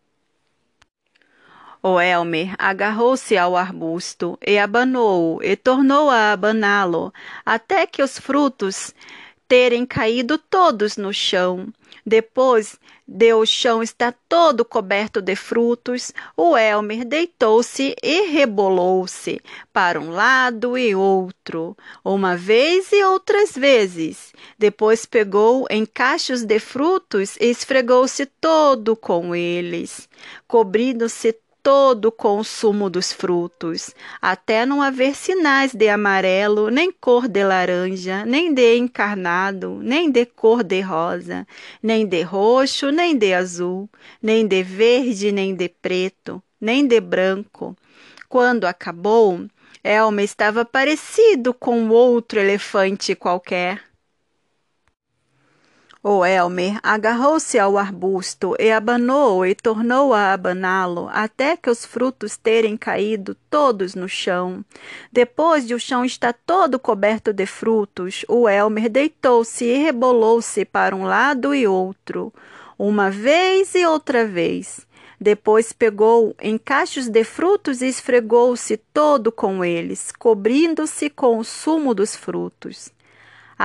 O 1.81 1.99
Elmer 1.99 2.53
agarrou-se 2.59 3.35
ao 3.35 3.57
arbusto 3.57 4.37
e 4.45 4.59
abanou-o 4.59 5.41
e 5.43 5.55
tornou 5.55 6.11
a 6.11 6.31
abaná-lo, 6.31 7.11
até 7.43 7.87
que 7.87 8.03
os 8.03 8.19
frutos 8.19 8.93
terem 9.47 9.85
caído 9.85 10.37
todos 10.37 10.97
no 10.97 11.13
chão. 11.13 11.67
Depois 12.05 12.77
de 13.07 13.33
o 13.33 13.45
chão 13.45 13.83
estar 13.83 14.15
todo 14.27 14.65
coberto 14.65 15.21
de 15.21 15.35
frutos, 15.35 16.11
o 16.35 16.57
Elmer 16.57 17.05
deitou-se 17.05 17.95
e 18.01 18.21
rebolou-se 18.27 19.41
para 19.71 19.99
um 19.99 20.09
lado 20.09 20.77
e 20.77 20.95
outro, 20.95 21.77
uma 22.03 22.35
vez 22.35 22.91
e 22.91 23.03
outras 23.03 23.53
vezes. 23.53 24.33
Depois 24.57 25.05
pegou 25.05 25.65
em 25.69 25.85
cachos 25.85 26.43
de 26.43 26.59
frutos 26.59 27.35
e 27.37 27.45
esfregou-se 27.45 28.25
todo 28.25 28.95
com 28.95 29.35
eles, 29.35 30.09
cobrindo-se 30.47 31.33
todo 31.63 32.09
o 32.09 32.11
consumo 32.11 32.89
dos 32.89 33.13
frutos, 33.13 33.95
até 34.21 34.65
não 34.65 34.81
haver 34.81 35.15
sinais 35.15 35.73
de 35.73 35.87
amarelo, 35.87 36.69
nem 36.69 36.91
cor 36.91 37.25
de 37.25 37.41
laranja, 37.41 38.25
nem 38.25 38.53
de 38.53 38.75
encarnado, 38.75 39.79
nem 39.81 40.11
de 40.11 40.25
cor 40.25 40.61
de 40.61 40.81
rosa, 40.81 41.47
nem 41.81 42.05
de 42.05 42.21
roxo, 42.21 42.91
nem 42.91 43.17
de 43.17 43.33
azul, 43.33 43.89
nem 44.21 44.45
de 44.45 44.61
verde, 44.61 45.31
nem 45.31 45.55
de 45.55 45.69
preto, 45.69 46.43
nem 46.59 46.85
de 46.85 46.99
branco. 46.99 47.77
Quando 48.27 48.65
acabou, 48.65 49.45
Elma 49.81 50.21
estava 50.21 50.65
parecido 50.65 51.53
com 51.53 51.87
outro 51.89 52.39
elefante 52.39 53.15
qualquer. 53.15 53.92
O 56.05 56.25
Elmer 56.25 56.81
agarrou-se 56.83 57.57
ao 57.57 57.77
arbusto 57.77 58.57
e 58.59 58.69
abanou 58.69 59.45
e 59.45 59.55
tornou 59.55 60.13
a 60.13 60.33
abaná-lo 60.33 61.07
até 61.09 61.55
que 61.55 61.69
os 61.69 61.85
frutos 61.85 62.35
terem 62.35 62.75
caído 62.75 63.37
todos 63.49 63.95
no 63.95 64.09
chão. 64.09 64.65
Depois 65.13 65.65
de 65.65 65.73
o 65.73 65.79
chão 65.79 66.03
estar 66.03 66.33
todo 66.45 66.77
coberto 66.77 67.31
de 67.31 67.45
frutos, 67.45 68.25
o 68.27 68.49
Elmer 68.49 68.89
deitou-se 68.89 69.63
e 69.63 69.77
rebolou-se 69.77 70.65
para 70.65 70.93
um 70.93 71.05
lado 71.05 71.55
e 71.55 71.65
outro, 71.65 72.33
uma 72.77 73.09
vez 73.09 73.73
e 73.73 73.85
outra 73.85 74.27
vez. 74.27 74.85
Depois 75.17 75.71
pegou 75.71 76.35
em 76.41 76.57
cachos 76.57 77.07
de 77.07 77.23
frutos 77.23 77.81
e 77.81 77.87
esfregou-se 77.87 78.75
todo 78.93 79.31
com 79.31 79.63
eles, 79.63 80.11
cobrindo-se 80.11 81.09
com 81.09 81.37
o 81.37 81.45
sumo 81.45 81.93
dos 81.93 82.13
frutos 82.13 82.91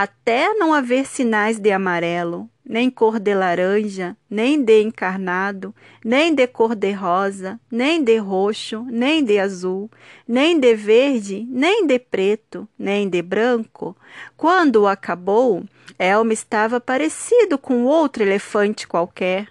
até 0.01 0.55
não 0.55 0.73
haver 0.73 1.09
sinais 1.09 1.59
de 1.59 1.73
amarelo, 1.73 2.49
nem 2.65 2.89
cor 2.89 3.19
de 3.19 3.35
laranja, 3.35 4.17
nem 4.31 4.63
de 4.63 4.81
encarnado, 4.81 5.75
nem 6.05 6.33
de 6.33 6.47
cor 6.47 6.77
de 6.77 6.93
rosa, 6.93 7.59
nem 7.69 8.05
de 8.05 8.17
roxo, 8.17 8.87
nem 8.89 9.25
de 9.25 9.41
azul, 9.41 9.91
nem 10.25 10.61
de 10.61 10.73
verde, 10.77 11.45
nem 11.51 11.85
de 11.85 11.99
preto, 11.99 12.69
nem 12.79 13.09
de 13.09 13.21
branco. 13.21 13.97
Quando 14.37 14.87
acabou, 14.87 15.65
Elma 15.99 16.33
estava 16.33 16.79
parecido 16.79 17.59
com 17.59 17.85
outro 17.85 18.23
elefante 18.23 18.87
qualquer. 18.87 19.49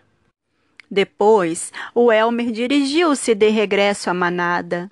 Depois, 0.89 1.73
o 1.93 2.09
Elmer 2.09 2.53
dirigiu-se 2.53 3.35
de 3.35 3.49
regresso 3.49 4.09
à 4.09 4.13
manada. 4.13 4.89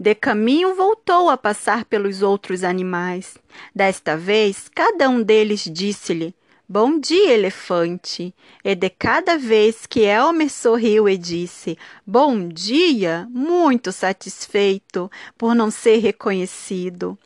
De 0.00 0.14
caminho 0.14 0.76
voltou 0.76 1.28
a 1.28 1.36
passar 1.36 1.84
pelos 1.84 2.22
outros 2.22 2.62
animais. 2.62 3.36
Desta 3.74 4.16
vez, 4.16 4.70
cada 4.72 5.08
um 5.08 5.20
deles 5.20 5.64
disse-lhe: 5.64 6.32
Bom 6.68 7.00
dia, 7.00 7.32
elefante. 7.32 8.32
E 8.62 8.74
de 8.76 8.90
cada 8.90 9.36
vez 9.36 9.86
que 9.86 10.00
Elmer 10.00 10.50
sorriu 10.50 11.08
e 11.08 11.18
disse: 11.18 11.76
Bom 12.06 12.46
dia, 12.46 13.26
muito 13.30 13.90
satisfeito 13.90 15.10
por 15.36 15.52
não 15.52 15.68
ser 15.68 15.96
reconhecido. 15.96 17.18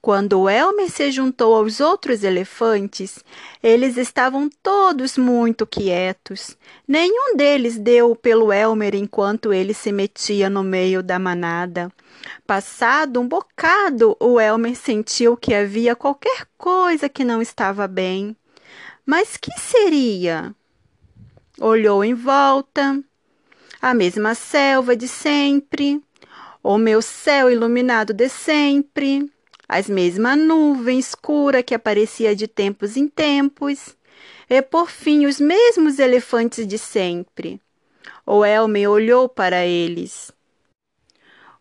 Quando 0.00 0.48
Elmer 0.48 0.90
se 0.90 1.10
juntou 1.10 1.54
aos 1.54 1.80
outros 1.80 2.22
elefantes, 2.22 3.24
eles 3.62 3.96
estavam 3.96 4.50
todos 4.62 5.16
muito 5.16 5.66
quietos. 5.66 6.56
Nenhum 6.86 7.36
deles 7.36 7.78
deu 7.78 8.14
pelo 8.14 8.52
Elmer 8.52 8.94
enquanto 8.94 9.52
ele 9.52 9.72
se 9.72 9.92
metia 9.92 10.50
no 10.50 10.62
meio 10.62 11.02
da 11.02 11.18
manada. 11.18 11.90
Passado 12.46 13.20
um 13.20 13.28
bocado, 13.28 14.16
o 14.20 14.40
Elmer 14.40 14.76
sentiu 14.76 15.36
que 15.36 15.54
havia 15.54 15.96
qualquer 15.96 16.46
coisa 16.58 17.08
que 17.08 17.24
não 17.24 17.40
estava 17.40 17.86
bem. 17.86 18.36
Mas 19.06 19.36
que 19.36 19.52
seria? 19.58 20.54
Olhou 21.58 22.04
em 22.04 22.14
volta. 22.14 23.02
A 23.80 23.94
mesma 23.94 24.34
selva 24.34 24.94
de 24.94 25.08
sempre, 25.08 26.02
o 26.62 26.76
meu 26.76 27.00
céu 27.00 27.50
iluminado 27.50 28.12
de 28.12 28.28
sempre 28.28 29.30
as 29.72 29.88
mesma 29.88 30.34
nuvem 30.34 30.98
escura 30.98 31.62
que 31.62 31.76
aparecia 31.76 32.34
de 32.34 32.48
tempos 32.48 32.96
em 32.96 33.06
tempos, 33.06 33.96
e 34.48 34.60
por 34.60 34.90
fim 34.90 35.26
os 35.26 35.38
mesmos 35.38 36.00
elefantes 36.00 36.66
de 36.66 36.76
sempre. 36.76 37.60
O 38.26 38.44
Elmer 38.44 38.90
olhou 38.90 39.28
para 39.28 39.64
eles. 39.64 40.32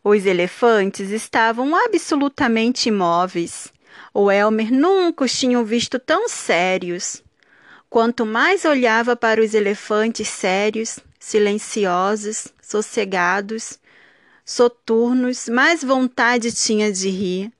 Os 0.03 0.25
elefantes 0.25 1.11
estavam 1.11 1.75
absolutamente 1.75 2.89
imóveis. 2.89 3.71
O 4.11 4.31
Elmer 4.31 4.73
nunca 4.73 5.25
os 5.25 5.39
tinha 5.39 5.63
visto 5.63 5.99
tão 5.99 6.27
sérios. 6.27 7.21
Quanto 7.91 8.25
mais 8.25 8.65
olhava 8.65 9.15
para 9.15 9.39
os 9.39 9.53
elefantes 9.53 10.27
sérios, 10.27 10.97
silenciosos, 11.19 12.47
sossegados, 12.59 13.77
soturnos, 14.43 15.47
mais 15.47 15.83
vontade 15.83 16.51
tinha 16.51 16.91
de 16.91 17.07
rir. 17.07 17.53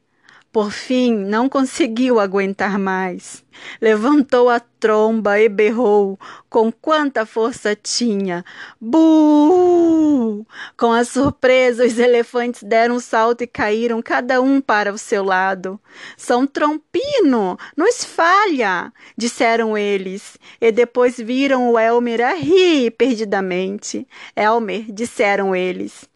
Por 0.51 0.71
fim, 0.71 1.13
não 1.13 1.47
conseguiu 1.47 2.19
aguentar 2.19 2.79
mais. 2.79 3.45
Levantou 3.79 4.49
a 4.49 4.59
tromba 4.59 5.39
e 5.39 5.47
berrou 5.47 6.17
com 6.49 6.71
quanta 6.71 7.23
força 7.23 7.75
tinha. 7.75 8.43
Bu! 8.81 10.43
Com 10.75 10.91
a 10.91 11.03
surpresa, 11.03 11.85
os 11.85 11.99
elefantes 11.99 12.63
deram 12.63 12.95
um 12.95 12.99
salto 12.99 13.43
e 13.43 13.47
caíram 13.47 14.01
cada 14.01 14.41
um 14.41 14.59
para 14.59 14.91
o 14.91 14.97
seu 14.97 15.23
lado. 15.23 15.79
São 16.17 16.47
Trompino, 16.47 17.55
nos 17.77 18.03
falha, 18.03 18.91
disseram 19.15 19.77
eles, 19.77 20.37
e 20.59 20.71
depois 20.71 21.17
viram 21.17 21.69
o 21.69 21.77
Elmer 21.77 22.21
a 22.21 22.33
rir 22.33 22.89
perdidamente. 22.91 24.07
Elmer, 24.35 24.91
disseram 24.91 25.55
eles, 25.55 26.09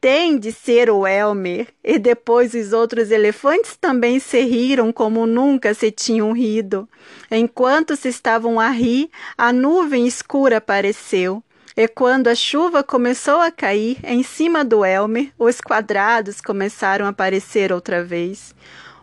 tem 0.00 0.38
de 0.38 0.50
ser 0.50 0.90
o 0.90 1.06
Elmer. 1.06 1.68
E 1.84 1.98
depois 1.98 2.54
os 2.54 2.72
outros 2.72 3.10
elefantes 3.10 3.76
também 3.76 4.18
se 4.18 4.40
riram 4.40 4.92
como 4.92 5.26
nunca 5.26 5.74
se 5.74 5.90
tinham 5.90 6.32
rido. 6.32 6.88
Enquanto 7.30 7.96
se 7.96 8.08
estavam 8.08 8.58
a 8.58 8.70
rir, 8.70 9.10
a 9.36 9.52
nuvem 9.52 10.06
escura 10.06 10.56
apareceu. 10.56 11.42
E 11.76 11.86
quando 11.86 12.28
a 12.28 12.34
chuva 12.34 12.82
começou 12.82 13.40
a 13.40 13.50
cair 13.50 13.98
em 14.02 14.22
cima 14.22 14.64
do 14.64 14.84
Elmer, 14.84 15.32
os 15.38 15.60
quadrados 15.60 16.40
começaram 16.40 17.06
a 17.06 17.10
aparecer 17.10 17.72
outra 17.72 18.02
vez. 18.02 18.54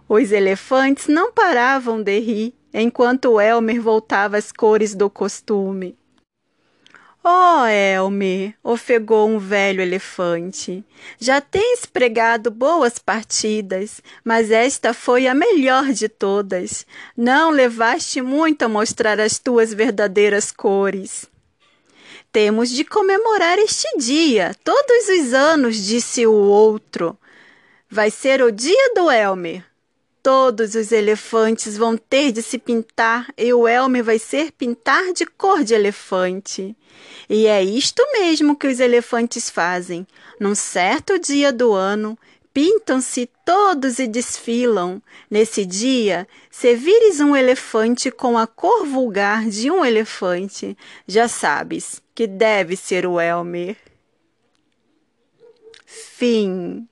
Os 0.09 0.31
elefantes 0.31 1.07
não 1.07 1.31
paravam 1.31 2.01
de 2.01 2.19
rir 2.19 2.53
enquanto 2.73 3.31
o 3.31 3.41
Elmer 3.41 3.81
voltava 3.81 4.37
às 4.37 4.51
cores 4.51 4.93
do 4.93 5.09
costume. 5.09 5.97
Oh, 7.29 7.65
Elmer, 7.65 8.53
ofegou 8.63 9.27
um 9.27 9.37
velho 9.37 9.81
elefante. 9.81 10.81
Já 11.19 11.41
tens 11.41 11.85
pregado 11.85 12.49
boas 12.49 12.99
partidas, 12.99 14.01
mas 14.23 14.49
esta 14.49 14.93
foi 14.93 15.27
a 15.27 15.33
melhor 15.33 15.91
de 15.91 16.07
todas. 16.07 16.85
Não 17.17 17.49
levaste 17.49 18.21
muito 18.21 18.63
a 18.63 18.69
mostrar 18.69 19.19
as 19.19 19.37
tuas 19.39 19.73
verdadeiras 19.73 20.53
cores. 20.53 21.25
Temos 22.31 22.69
de 22.69 22.85
comemorar 22.85 23.59
este 23.59 23.89
dia, 23.97 24.55
todos 24.63 25.09
os 25.09 25.33
anos, 25.33 25.75
disse 25.75 26.25
o 26.25 26.31
outro. 26.31 27.19
Vai 27.89 28.09
ser 28.09 28.41
o 28.41 28.53
dia 28.53 28.93
do 28.95 29.11
Elmer. 29.11 29.65
Todos 30.21 30.75
os 30.75 30.91
elefantes 30.91 31.77
vão 31.77 31.95
ter 31.95 32.31
de 32.31 32.41
se 32.41 32.57
pintar 32.57 33.31
e 33.37 33.53
o 33.53 33.67
Elmer 33.67 34.03
vai 34.03 34.19
ser 34.19 34.51
pintar 34.51 35.13
de 35.13 35.25
cor 35.25 35.63
de 35.63 35.73
elefante. 35.73 36.75
E 37.29 37.47
é 37.47 37.63
isto 37.63 38.03
mesmo 38.11 38.55
que 38.55 38.67
os 38.67 38.79
elefantes 38.79 39.49
fazem. 39.49 40.05
Num 40.39 40.55
certo 40.55 41.17
dia 41.17 41.53
do 41.53 41.73
ano, 41.73 42.17
pintam-se 42.53 43.29
todos 43.45 43.99
e 43.99 44.07
desfilam. 44.07 45.01
Nesse 45.29 45.65
dia, 45.65 46.27
se 46.49 46.73
vires 46.73 47.19
um 47.19 47.35
elefante 47.35 48.09
com 48.09 48.37
a 48.37 48.47
cor 48.47 48.85
vulgar 48.85 49.47
de 49.47 49.69
um 49.69 49.85
elefante, 49.85 50.75
já 51.07 51.27
sabes 51.27 52.01
que 52.15 52.25
deve 52.25 52.75
ser 52.75 53.05
o 53.05 53.21
Elmer. 53.21 53.77
Fim. 55.85 56.87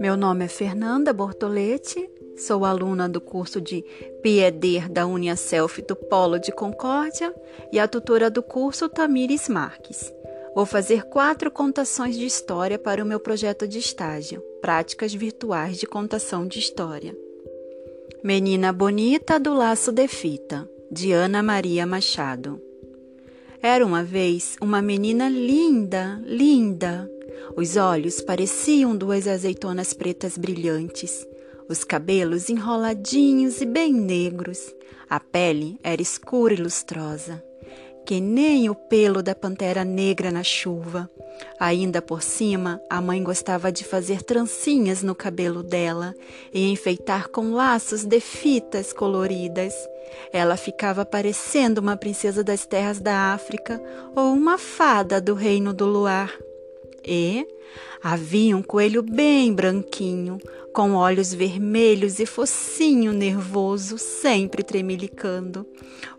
Meu 0.00 0.16
nome 0.16 0.46
é 0.46 0.48
Fernanda 0.48 1.12
Bortoletti 1.12 2.10
Sou 2.40 2.64
aluna 2.64 3.06
do 3.06 3.20
curso 3.20 3.60
de 3.60 3.84
PIEDER 4.22 4.88
da 4.88 5.06
Uniaself 5.06 5.82
do 5.82 5.94
Polo 5.94 6.38
de 6.38 6.50
Concórdia 6.50 7.34
e 7.70 7.78
a 7.78 7.86
tutora 7.86 8.30
do 8.30 8.42
curso 8.42 8.88
Tamires 8.88 9.46
Marques. 9.46 10.10
Vou 10.54 10.64
fazer 10.64 11.02
quatro 11.04 11.50
contações 11.50 12.16
de 12.16 12.24
história 12.24 12.78
para 12.78 13.04
o 13.04 13.06
meu 13.06 13.20
projeto 13.20 13.68
de 13.68 13.78
estágio, 13.78 14.40
Práticas 14.62 15.12
Virtuais 15.12 15.76
de 15.76 15.86
Contação 15.86 16.46
de 16.46 16.58
História. 16.58 17.14
Menina 18.24 18.72
Bonita 18.72 19.38
do 19.38 19.52
Laço 19.52 19.92
de 19.92 20.08
Fita, 20.08 20.66
de 20.90 21.12
Ana 21.12 21.42
Maria 21.42 21.84
Machado. 21.84 22.58
Era 23.62 23.84
uma 23.84 24.02
vez 24.02 24.56
uma 24.62 24.80
menina 24.80 25.28
linda, 25.28 26.18
linda. 26.24 27.06
Os 27.56 27.76
olhos 27.76 28.20
pareciam 28.20 28.96
duas 28.96 29.26
azeitonas 29.26 29.92
pretas 29.92 30.36
brilhantes 30.36 31.26
os 31.70 31.84
cabelos 31.84 32.50
enroladinhos 32.50 33.60
e 33.60 33.64
bem 33.64 33.92
negros. 33.92 34.74
A 35.08 35.20
pele 35.20 35.78
era 35.84 36.02
escura 36.02 36.52
e 36.52 36.56
lustrosa, 36.56 37.40
que 38.04 38.20
nem 38.20 38.68
o 38.68 38.74
pelo 38.74 39.22
da 39.22 39.36
pantera 39.36 39.84
negra 39.84 40.32
na 40.32 40.42
chuva. 40.42 41.08
Ainda 41.60 42.02
por 42.02 42.22
cima, 42.22 42.82
a 42.90 43.00
mãe 43.00 43.22
gostava 43.22 43.70
de 43.70 43.84
fazer 43.84 44.24
trancinhas 44.24 45.00
no 45.00 45.14
cabelo 45.14 45.62
dela 45.62 46.12
e 46.52 46.68
enfeitar 46.72 47.28
com 47.28 47.52
laços 47.52 48.04
de 48.04 48.18
fitas 48.18 48.92
coloridas. 48.92 49.72
Ela 50.32 50.56
ficava 50.56 51.04
parecendo 51.04 51.80
uma 51.80 51.96
princesa 51.96 52.42
das 52.42 52.66
terras 52.66 52.98
da 52.98 53.32
África 53.32 53.80
ou 54.16 54.32
uma 54.32 54.58
fada 54.58 55.20
do 55.20 55.34
reino 55.34 55.72
do 55.72 55.86
luar. 55.86 56.36
E 57.12 57.44
havia 58.00 58.56
um 58.56 58.62
coelho 58.62 59.02
bem 59.02 59.52
branquinho, 59.52 60.38
com 60.72 60.92
olhos 60.92 61.34
vermelhos 61.34 62.20
e 62.20 62.24
focinho 62.24 63.12
nervoso, 63.12 63.98
sempre 63.98 64.62
tremelicando. 64.62 65.66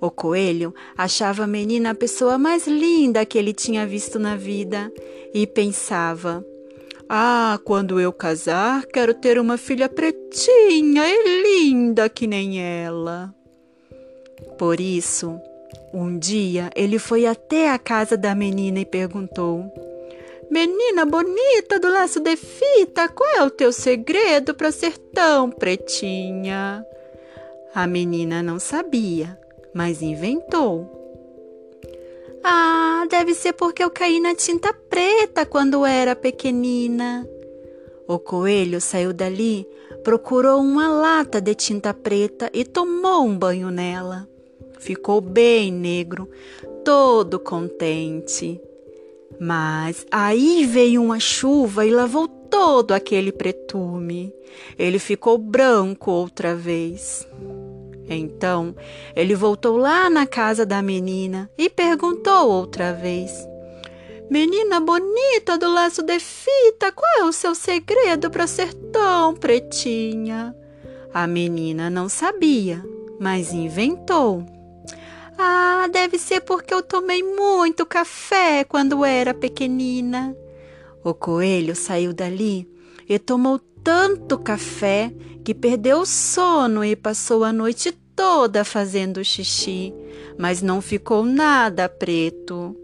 O 0.02 0.12
coelho 0.12 0.76
achava 0.98 1.46
a 1.46 1.48
menina 1.48 1.92
a 1.92 1.96
pessoa 1.96 2.38
mais 2.38 2.68
linda 2.68 3.26
que 3.26 3.38
ele 3.38 3.54
tinha 3.54 3.88
visto 3.88 4.20
na 4.20 4.36
vida 4.36 4.92
e 5.34 5.48
pensava: 5.48 6.46
Ah, 7.08 7.58
quando 7.64 7.98
eu 7.98 8.12
casar, 8.12 8.86
quero 8.88 9.14
ter 9.14 9.40
uma 9.40 9.58
filha 9.58 9.88
pretinha 9.88 11.04
e 11.08 11.42
linda 11.42 12.10
que 12.10 12.28
nem 12.28 12.62
ela. 12.62 13.34
Por 14.58 14.82
isso, 14.82 15.40
um 15.94 16.20
dia 16.20 16.70
ele 16.76 17.00
foi 17.00 17.26
até 17.26 17.72
a 17.72 17.80
casa 17.80 18.18
da 18.18 18.36
menina 18.36 18.82
e 18.82 18.86
perguntou: 18.86 19.72
Menina 20.52 21.06
bonita 21.06 21.80
do 21.80 21.90
laço 21.90 22.20
de 22.20 22.36
fita, 22.36 23.08
qual 23.08 23.30
é 23.38 23.42
o 23.42 23.50
teu 23.50 23.72
segredo 23.72 24.54
para 24.54 24.70
ser 24.70 24.98
tão 24.98 25.50
pretinha? 25.50 26.86
A 27.74 27.88
menina 27.88 28.44
não 28.44 28.60
sabia, 28.60 29.40
mas 29.74 30.02
inventou. 30.02 30.92
Ah, 32.44 33.06
deve 33.10 33.34
ser 33.34 33.54
porque 33.54 33.82
eu 33.82 33.90
caí 33.90 34.20
na 34.20 34.36
tinta 34.36 34.74
preta 34.74 35.46
quando 35.46 35.86
era 35.86 36.18
pequenina. 36.18 37.26
O 38.06 38.20
coelho 38.20 38.82
saiu 38.82 39.14
dali, 39.14 39.66
procurou 40.04 40.60
uma 40.60 40.90
lata 40.90 41.40
de 41.40 41.56
tinta 41.56 41.94
preta 41.94 42.50
e 42.54 42.66
tomou 42.66 43.24
um 43.24 43.38
banho 43.38 43.72
nela. 43.72 44.28
Ficou 44.80 45.22
bem 45.22 45.72
negro, 45.72 46.30
todo 46.84 47.40
contente. 47.40 48.60
Mas 49.40 50.06
aí 50.12 50.66
veio 50.66 51.02
uma 51.02 51.20
chuva 51.20 51.86
e 51.86 51.90
lavou 51.90 52.28
todo 52.28 52.92
aquele 52.92 53.32
pretume. 53.32 54.34
Ele 54.78 55.00
ficou 55.00 55.38
branco 55.38 56.12
outra 56.12 56.56
vez. 56.56 57.28
Então 58.08 58.76
ele 59.16 59.36
voltou 59.36 59.78
lá 59.78 60.10
na 60.10 60.26
casa 60.28 60.66
da 60.66 60.82
menina 60.82 61.50
e 61.58 61.70
perguntou 61.70 62.50
outra 62.50 62.94
vez: 62.94 63.32
Menina 64.30 64.80
bonita 64.80 65.58
do 65.58 65.68
laço 65.72 66.04
de 66.04 66.20
fita, 66.20 66.92
qual 66.92 67.20
é 67.20 67.24
o 67.26 67.34
seu 67.34 67.56
segredo 67.56 68.30
para 68.30 68.48
ser 68.48 68.74
tão 68.74 69.34
pretinha? 69.34 70.56
A 71.14 71.28
menina 71.28 71.90
não 71.90 72.08
sabia, 72.08 72.84
mas 73.20 73.54
inventou. 73.54 74.46
Ah, 75.44 75.88
deve 75.92 76.20
ser 76.20 76.42
porque 76.42 76.72
eu 76.72 76.84
tomei 76.84 77.24
muito 77.24 77.84
café 77.84 78.64
quando 78.64 79.04
era 79.04 79.34
pequenina. 79.34 80.38
O 81.04 81.16
coelho 81.16 81.76
saiu 81.76 82.14
dali 82.14 82.70
e 83.10 83.18
tomou 83.18 83.58
tanto 83.84 84.38
café 84.38 85.12
que 85.44 85.56
perdeu 85.56 86.02
o 86.02 86.06
sono 86.06 86.86
e 86.86 86.96
passou 86.96 87.44
a 87.44 87.52
noite 87.52 87.92
toda 88.16 88.64
fazendo 88.64 89.26
xixi, 89.26 89.92
mas 90.38 90.62
não 90.62 90.80
ficou 90.80 91.26
nada 91.26 91.90
preto. 91.90 92.78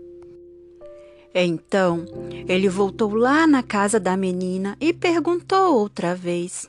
Então 1.35 2.05
ele 2.49 2.67
voltou 2.67 3.13
lá 3.13 3.45
na 3.45 3.61
casa 3.61 3.99
da 3.99 4.17
menina 4.17 4.75
e 4.81 4.91
perguntou 4.93 5.75
outra 5.75 6.15
vez: 6.15 6.67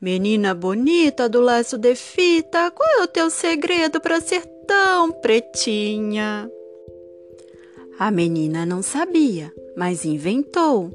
Menina 0.00 0.52
bonita 0.52 1.28
do 1.28 1.40
laço 1.40 1.78
de 1.78 1.94
fita, 1.94 2.72
qual 2.72 2.88
é 2.98 3.02
o 3.04 3.06
teu 3.06 3.30
segredo 3.30 4.00
para 4.00 4.20
ser 4.20 4.51
tão 4.66 5.12
pretinha? 5.12 6.50
A 7.98 8.10
menina 8.10 8.66
não 8.66 8.82
sabia, 8.82 9.52
mas 9.76 10.04
inventou. 10.04 10.90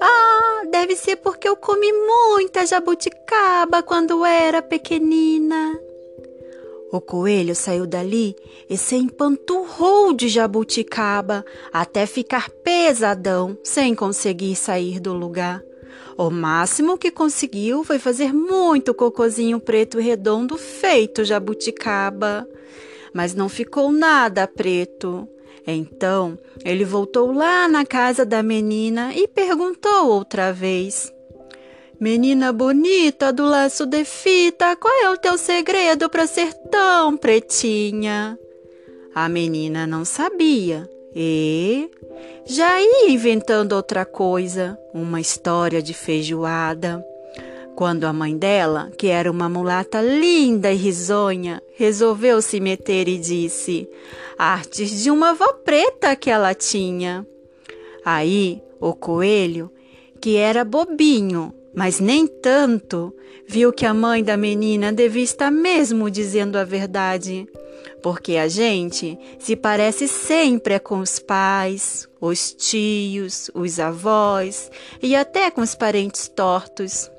Ah, 0.00 0.62
deve 0.70 0.96
ser 0.96 1.16
porque 1.16 1.48
eu 1.48 1.56
comi 1.56 1.90
muita 1.92 2.66
jabuticaba 2.66 3.82
quando 3.82 4.24
era 4.24 4.60
pequenina. 4.62 5.78
O 6.92 7.00
coelho 7.00 7.54
saiu 7.54 7.86
dali 7.86 8.36
e 8.70 8.76
se 8.76 8.94
empanturrou 8.94 10.12
de 10.12 10.28
jabuticaba 10.28 11.44
até 11.72 12.06
ficar 12.06 12.48
pesadão, 12.48 13.58
sem 13.64 13.94
conseguir 13.94 14.54
sair 14.54 15.00
do 15.00 15.12
lugar. 15.12 15.62
O 16.16 16.30
máximo 16.30 16.96
que 16.96 17.10
conseguiu 17.10 17.82
foi 17.82 17.98
fazer 17.98 18.32
muito 18.32 18.94
cocozinho 18.94 19.58
preto 19.58 19.98
redondo 19.98 20.56
feito 20.56 21.24
jabuticaba, 21.24 22.48
mas 23.14 23.34
não 23.34 23.48
ficou 23.48 23.92
nada 23.92 24.46
preto. 24.46 25.28
Então 25.66 26.36
ele 26.64 26.84
voltou 26.84 27.32
lá 27.32 27.66
na 27.68 27.86
casa 27.86 28.26
da 28.26 28.42
menina 28.42 29.14
e 29.14 29.26
perguntou 29.26 30.08
outra 30.08 30.52
vez: 30.52 31.10
Menina 31.98 32.52
bonita 32.52 33.32
do 33.32 33.44
laço 33.44 33.86
de 33.86 34.04
fita, 34.04 34.76
qual 34.76 34.92
é 35.04 35.10
o 35.10 35.16
teu 35.16 35.38
segredo 35.38 36.10
para 36.10 36.26
ser 36.26 36.52
tão 36.70 37.16
pretinha? 37.16 38.38
A 39.14 39.28
menina 39.28 39.86
não 39.86 40.04
sabia 40.04 40.90
e 41.14 41.88
já 42.44 42.80
ia 42.80 43.10
inventando 43.10 43.72
outra 43.72 44.04
coisa, 44.04 44.76
uma 44.92 45.20
história 45.20 45.80
de 45.80 45.94
feijoada. 45.94 47.02
Quando 47.74 48.04
a 48.04 48.12
mãe 48.12 48.36
dela, 48.36 48.90
que 48.96 49.08
era 49.08 49.30
uma 49.30 49.48
mulata 49.48 50.00
linda 50.00 50.72
e 50.72 50.76
risonha, 50.76 51.60
resolveu 51.74 52.40
se 52.40 52.60
meter 52.60 53.08
e 53.08 53.18
disse: 53.18 53.88
Artes 54.38 55.02
de 55.02 55.10
uma 55.10 55.30
avó 55.30 55.52
preta 55.64 56.14
que 56.14 56.30
ela 56.30 56.54
tinha. 56.54 57.26
Aí 58.04 58.62
o 58.80 58.94
coelho, 58.94 59.70
que 60.20 60.36
era 60.36 60.64
bobinho, 60.64 61.52
mas 61.74 61.98
nem 61.98 62.26
tanto, 62.26 63.12
viu 63.46 63.72
que 63.72 63.84
a 63.84 63.92
mãe 63.92 64.22
da 64.22 64.36
menina 64.36 64.92
devia 64.92 65.24
estar 65.24 65.50
mesmo 65.50 66.10
dizendo 66.10 66.56
a 66.56 66.64
verdade 66.64 67.48
porque 68.04 68.36
a 68.36 68.48
gente 68.48 69.18
se 69.38 69.56
parece 69.56 70.06
sempre 70.06 70.78
com 70.78 70.98
os 70.98 71.18
pais, 71.18 72.06
os 72.20 72.52
tios, 72.52 73.50
os 73.54 73.80
avós 73.80 74.70
e 75.02 75.16
até 75.16 75.50
com 75.50 75.62
os 75.62 75.74
parentes 75.74 76.28
tortos. 76.28 77.10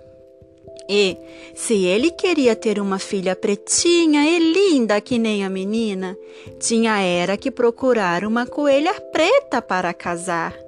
E, 0.88 1.18
se 1.54 1.86
ele 1.86 2.12
queria 2.12 2.56
ter 2.56 2.80
uma 2.80 3.00
filha 3.00 3.36
pretinha 3.36 4.26
e 4.26 4.40
linda 4.40 5.02
que 5.02 5.18
nem 5.18 5.44
a 5.44 5.50
menina, 5.50 6.18
tinha 6.60 7.00
era 7.00 7.38
que 7.38 7.50
procurar 7.50 8.24
uma 8.24 8.46
coelha 8.46 8.94
preta 9.12 9.62
para 9.62 9.94
casar. 9.94 10.65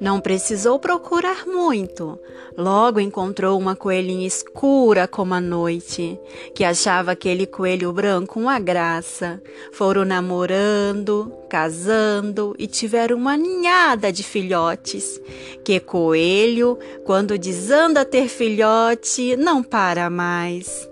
Não 0.00 0.20
precisou 0.20 0.78
procurar 0.78 1.44
muito. 1.44 2.18
Logo 2.56 3.00
encontrou 3.00 3.58
uma 3.58 3.74
coelhinha 3.74 4.26
escura 4.26 5.08
como 5.08 5.34
a 5.34 5.40
noite, 5.40 6.18
que 6.54 6.62
achava 6.62 7.12
aquele 7.12 7.46
coelho 7.46 7.92
branco 7.92 8.38
uma 8.38 8.60
graça. 8.60 9.42
Foram 9.72 10.04
namorando, 10.04 11.32
casando 11.48 12.54
e 12.58 12.66
tiveram 12.68 13.16
uma 13.16 13.36
ninhada 13.36 14.12
de 14.12 14.22
filhotes. 14.22 15.20
Que 15.64 15.80
coelho, 15.80 16.78
quando 17.04 17.38
desanda 17.38 18.04
ter 18.04 18.28
filhote, 18.28 19.36
não 19.36 19.62
para 19.62 20.08
mais. 20.08 20.88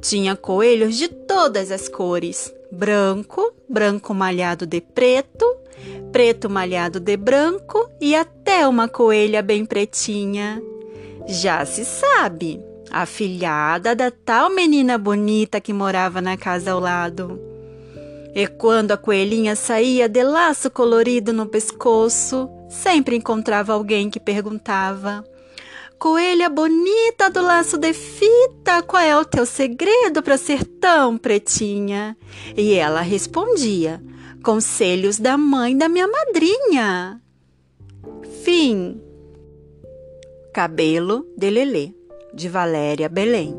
Tinha 0.00 0.34
coelhos 0.34 0.96
de 0.96 1.06
todas 1.06 1.70
as 1.70 1.88
cores: 1.88 2.52
branco, 2.72 3.54
branco 3.68 4.12
malhado 4.12 4.66
de 4.66 4.80
preto, 4.80 5.61
preto 6.12 6.50
malhado 6.50 7.00
de 7.00 7.16
branco 7.16 7.88
e 8.00 8.14
até 8.14 8.66
uma 8.66 8.88
coelha 8.88 9.42
bem 9.42 9.64
pretinha. 9.64 10.62
Já 11.26 11.64
se 11.64 11.84
sabe, 11.84 12.60
a 12.90 13.06
filhada 13.06 13.94
da 13.94 14.10
tal 14.10 14.50
menina 14.50 14.98
bonita 14.98 15.60
que 15.60 15.72
morava 15.72 16.20
na 16.20 16.36
casa 16.36 16.72
ao 16.72 16.80
lado. 16.80 17.40
E 18.34 18.46
quando 18.46 18.92
a 18.92 18.96
coelhinha 18.96 19.56
saía 19.56 20.08
de 20.08 20.22
laço 20.22 20.70
colorido 20.70 21.32
no 21.32 21.46
pescoço, 21.46 22.48
sempre 22.68 23.16
encontrava 23.16 23.72
alguém 23.72 24.10
que 24.10 24.18
perguntava: 24.18 25.24
Coelha 25.98 26.48
bonita 26.48 27.30
do 27.30 27.40
laço 27.40 27.78
de 27.78 27.92
fita, 27.92 28.82
qual 28.82 29.02
é 29.02 29.16
o 29.16 29.24
teu 29.24 29.46
segredo 29.46 30.22
para 30.22 30.36
ser 30.36 30.64
tão 30.64 31.16
pretinha? 31.16 32.16
E 32.56 32.74
ela 32.74 33.02
respondia: 33.02 34.02
Conselhos 34.42 35.18
da 35.18 35.38
mãe 35.38 35.78
da 35.78 35.88
minha 35.88 36.08
madrinha. 36.08 37.22
Fim. 38.42 39.00
Cabelo 40.52 41.24
de 41.36 41.48
Lelê, 41.48 41.94
de 42.34 42.48
Valéria 42.48 43.08
Belém. 43.08 43.54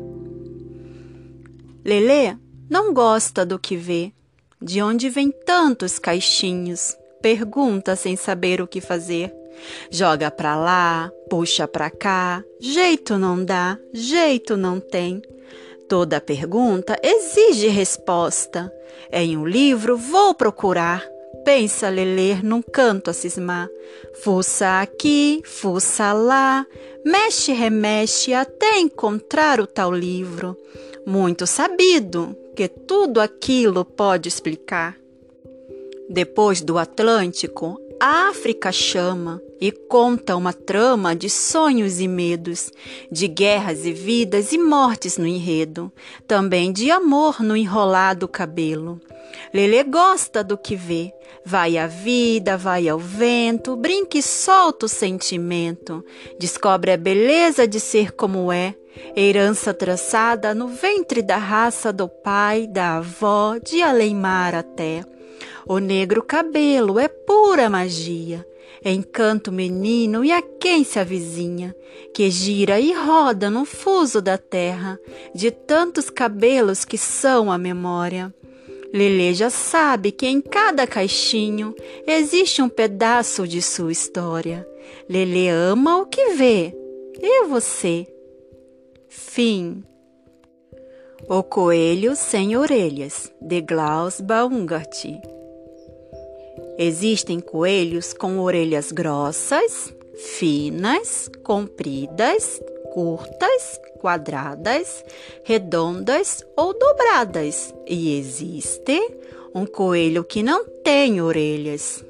Lelê 1.82 2.36
não 2.68 2.92
gosta 2.92 3.46
do 3.46 3.58
que 3.58 3.76
vê. 3.76 4.12
De 4.60 4.82
onde 4.82 5.08
vem 5.08 5.30
tantos 5.30 5.98
caixinhos? 5.98 6.94
Pergunta 7.22 7.96
sem 7.96 8.14
saber 8.14 8.60
o 8.60 8.66
que 8.66 8.80
fazer. 8.80 9.32
Joga 9.90 10.30
pra 10.30 10.54
lá, 10.54 11.10
puxa 11.30 11.66
pra 11.66 11.88
cá, 11.88 12.44
jeito 12.60 13.16
não 13.16 13.42
dá, 13.42 13.78
jeito 13.92 14.56
não 14.56 14.80
tem. 14.80 15.22
Toda 15.94 16.20
pergunta 16.20 16.98
exige 17.00 17.68
resposta. 17.68 18.68
Em 19.12 19.36
um 19.36 19.46
livro 19.46 19.96
vou 19.96 20.34
procurar, 20.34 21.00
pensa 21.44 21.88
Lelê 21.88 22.34
num 22.42 22.60
canto 22.60 23.10
a 23.10 23.12
cismar. 23.12 23.68
Fuça 24.20 24.80
aqui, 24.80 25.40
fuça 25.44 26.12
lá, 26.12 26.66
mexe, 27.04 27.52
remexe 27.52 28.34
até 28.34 28.80
encontrar 28.80 29.60
o 29.60 29.68
tal 29.68 29.92
livro. 29.92 30.56
Muito 31.06 31.46
sabido 31.46 32.36
que 32.56 32.66
tudo 32.66 33.20
aquilo 33.20 33.84
pode 33.84 34.28
explicar. 34.28 34.96
Depois 36.10 36.60
do 36.60 36.76
Atlântico, 36.76 37.80
a 38.06 38.28
África 38.28 38.70
chama 38.70 39.40
e 39.58 39.72
conta 39.72 40.36
uma 40.36 40.52
trama 40.52 41.16
de 41.16 41.30
sonhos 41.30 42.00
e 42.00 42.06
medos, 42.06 42.70
de 43.10 43.26
guerras 43.26 43.86
e 43.86 43.94
vidas 43.94 44.52
e 44.52 44.58
mortes 44.58 45.16
no 45.16 45.26
enredo, 45.26 45.90
também 46.28 46.70
de 46.70 46.90
amor 46.90 47.42
no 47.42 47.56
enrolado 47.56 48.28
cabelo. 48.28 49.00
Lele 49.54 49.82
gosta 49.84 50.44
do 50.44 50.58
que 50.58 50.76
vê, 50.76 51.14
vai 51.46 51.78
à 51.78 51.86
vida, 51.86 52.58
vai 52.58 52.90
ao 52.90 52.98
vento, 52.98 53.74
brinca 53.74 54.18
e 54.18 54.22
solta 54.22 54.84
o 54.84 54.88
sentimento, 54.88 56.04
descobre 56.38 56.92
a 56.92 56.98
beleza 56.98 57.66
de 57.66 57.80
ser 57.80 58.12
como 58.12 58.52
é, 58.52 58.74
herança 59.16 59.72
traçada 59.72 60.54
no 60.54 60.68
ventre 60.68 61.22
da 61.22 61.38
raça 61.38 61.90
do 61.90 62.06
pai, 62.06 62.66
da 62.66 62.98
avó, 62.98 63.56
de 63.56 63.80
além-mar 63.80 64.54
até. 64.54 65.13
O 65.66 65.78
negro 65.78 66.22
cabelo 66.22 66.98
é 66.98 67.08
pura 67.08 67.70
magia, 67.70 68.46
encanto 68.84 69.50
menino 69.50 70.24
e 70.24 70.32
a 70.32 70.42
quem 70.42 70.84
se 70.84 70.98
avizinha, 70.98 71.74
que 72.12 72.30
gira 72.30 72.78
e 72.78 72.92
roda 72.92 73.50
no 73.50 73.64
fuso 73.64 74.20
da 74.20 74.36
terra, 74.36 74.98
de 75.34 75.50
tantos 75.50 76.10
cabelos 76.10 76.84
que 76.84 76.98
são 76.98 77.50
a 77.50 77.58
memória. 77.58 78.34
Lele 78.92 79.34
já 79.34 79.50
sabe 79.50 80.12
que 80.12 80.26
em 80.26 80.40
cada 80.40 80.86
caixinho 80.86 81.74
existe 82.06 82.62
um 82.62 82.68
pedaço 82.68 83.48
de 83.48 83.60
sua 83.60 83.90
história. 83.90 84.64
Lele 85.08 85.48
ama 85.48 85.98
o 85.98 86.06
que 86.06 86.34
vê. 86.34 86.72
E 87.20 87.44
você? 87.46 88.06
Fim. 89.08 89.82
O 91.28 91.42
Coelho 91.42 92.14
Sem 92.16 92.56
Orelhas, 92.56 93.32
de 93.40 93.62
Klaus 93.62 94.20
Baumgart. 94.20 95.04
Existem 96.78 97.40
coelhos 97.40 98.12
com 98.12 98.38
orelhas 98.38 98.92
grossas, 98.92 99.94
finas, 100.38 101.30
compridas, 101.42 102.60
curtas, 102.92 103.80
quadradas, 104.00 105.04
redondas 105.44 106.44
ou 106.56 106.78
dobradas. 106.78 107.74
E 107.86 108.18
existe 108.18 109.00
um 109.54 109.64
coelho 109.66 110.24
que 110.24 110.42
não 110.42 110.64
tem 110.64 111.20
orelhas. 111.20 112.04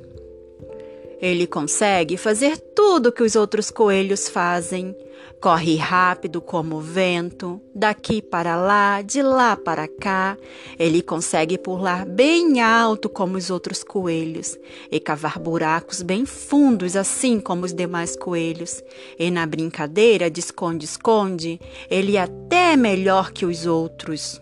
Ele 1.20 1.46
consegue 1.46 2.16
fazer 2.16 2.58
tudo 2.58 3.12
que 3.12 3.22
os 3.22 3.36
outros 3.36 3.70
coelhos 3.70 4.28
fazem. 4.28 4.94
Corre 5.40 5.76
rápido 5.76 6.40
como 6.40 6.76
o 6.76 6.80
vento, 6.80 7.60
daqui 7.74 8.22
para 8.22 8.56
lá, 8.56 9.02
de 9.02 9.20
lá 9.20 9.56
para 9.56 9.86
cá. 9.86 10.38
Ele 10.78 11.02
consegue 11.02 11.58
pular 11.58 12.06
bem 12.06 12.62
alto 12.62 13.08
como 13.08 13.36
os 13.36 13.50
outros 13.50 13.84
coelhos 13.84 14.58
e 14.90 14.98
cavar 14.98 15.38
buracos 15.38 16.00
bem 16.00 16.24
fundos, 16.24 16.96
assim 16.96 17.38
como 17.38 17.64
os 17.66 17.74
demais 17.74 18.16
coelhos. 18.16 18.82
E 19.18 19.30
na 19.30 19.44
brincadeira 19.44 20.30
de 20.30 20.40
esconde-esconde, 20.40 21.60
ele 21.90 22.16
é 22.16 22.22
até 22.22 22.74
melhor 22.76 23.30
que 23.30 23.44
os 23.44 23.66
outros. 23.66 24.40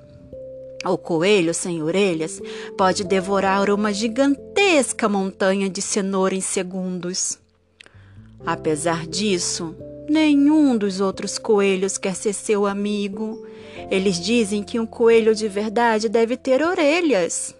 O 0.84 0.98
coelho 0.98 1.54
sem 1.54 1.82
orelhas 1.82 2.40
pode 2.76 3.04
devorar 3.04 3.70
uma 3.70 3.92
gigantesca 3.92 5.08
montanha 5.08 5.70
de 5.70 5.80
cenoura 5.80 6.34
em 6.34 6.40
segundos. 6.40 7.41
Apesar 8.44 9.06
disso, 9.06 9.74
nenhum 10.08 10.76
dos 10.76 11.00
outros 11.00 11.38
coelhos 11.38 11.96
quer 11.96 12.14
ser 12.14 12.32
seu 12.32 12.66
amigo. 12.66 13.46
Eles 13.90 14.20
dizem 14.20 14.62
que 14.62 14.80
um 14.80 14.86
coelho 14.86 15.34
de 15.34 15.48
verdade 15.48 16.08
deve 16.08 16.36
ter 16.36 16.62
orelhas. 16.62 17.54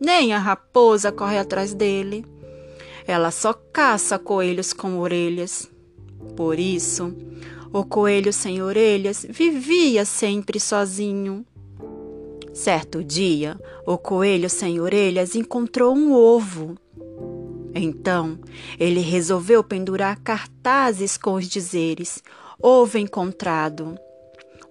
Nem 0.00 0.32
a 0.32 0.38
raposa 0.38 1.12
corre 1.12 1.38
atrás 1.38 1.72
dele. 1.72 2.24
Ela 3.06 3.30
só 3.30 3.52
caça 3.52 4.18
coelhos 4.18 4.72
com 4.72 4.98
orelhas. 4.98 5.70
Por 6.36 6.58
isso, 6.58 7.14
o 7.72 7.84
coelho 7.84 8.32
sem 8.32 8.62
orelhas 8.62 9.26
vivia 9.28 10.04
sempre 10.04 10.58
sozinho. 10.58 11.44
Certo 12.52 13.02
dia, 13.02 13.58
o 13.86 13.98
coelho 13.98 14.48
sem 14.48 14.80
orelhas 14.80 15.34
encontrou 15.34 15.94
um 15.94 16.12
ovo. 16.12 16.76
Então, 17.74 18.38
ele 18.78 19.00
resolveu 19.00 19.64
pendurar 19.64 20.20
cartazes 20.22 21.16
com 21.16 21.34
os 21.34 21.48
dizeres: 21.48 22.22
Ovo 22.60 22.96
encontrado. 22.98 23.98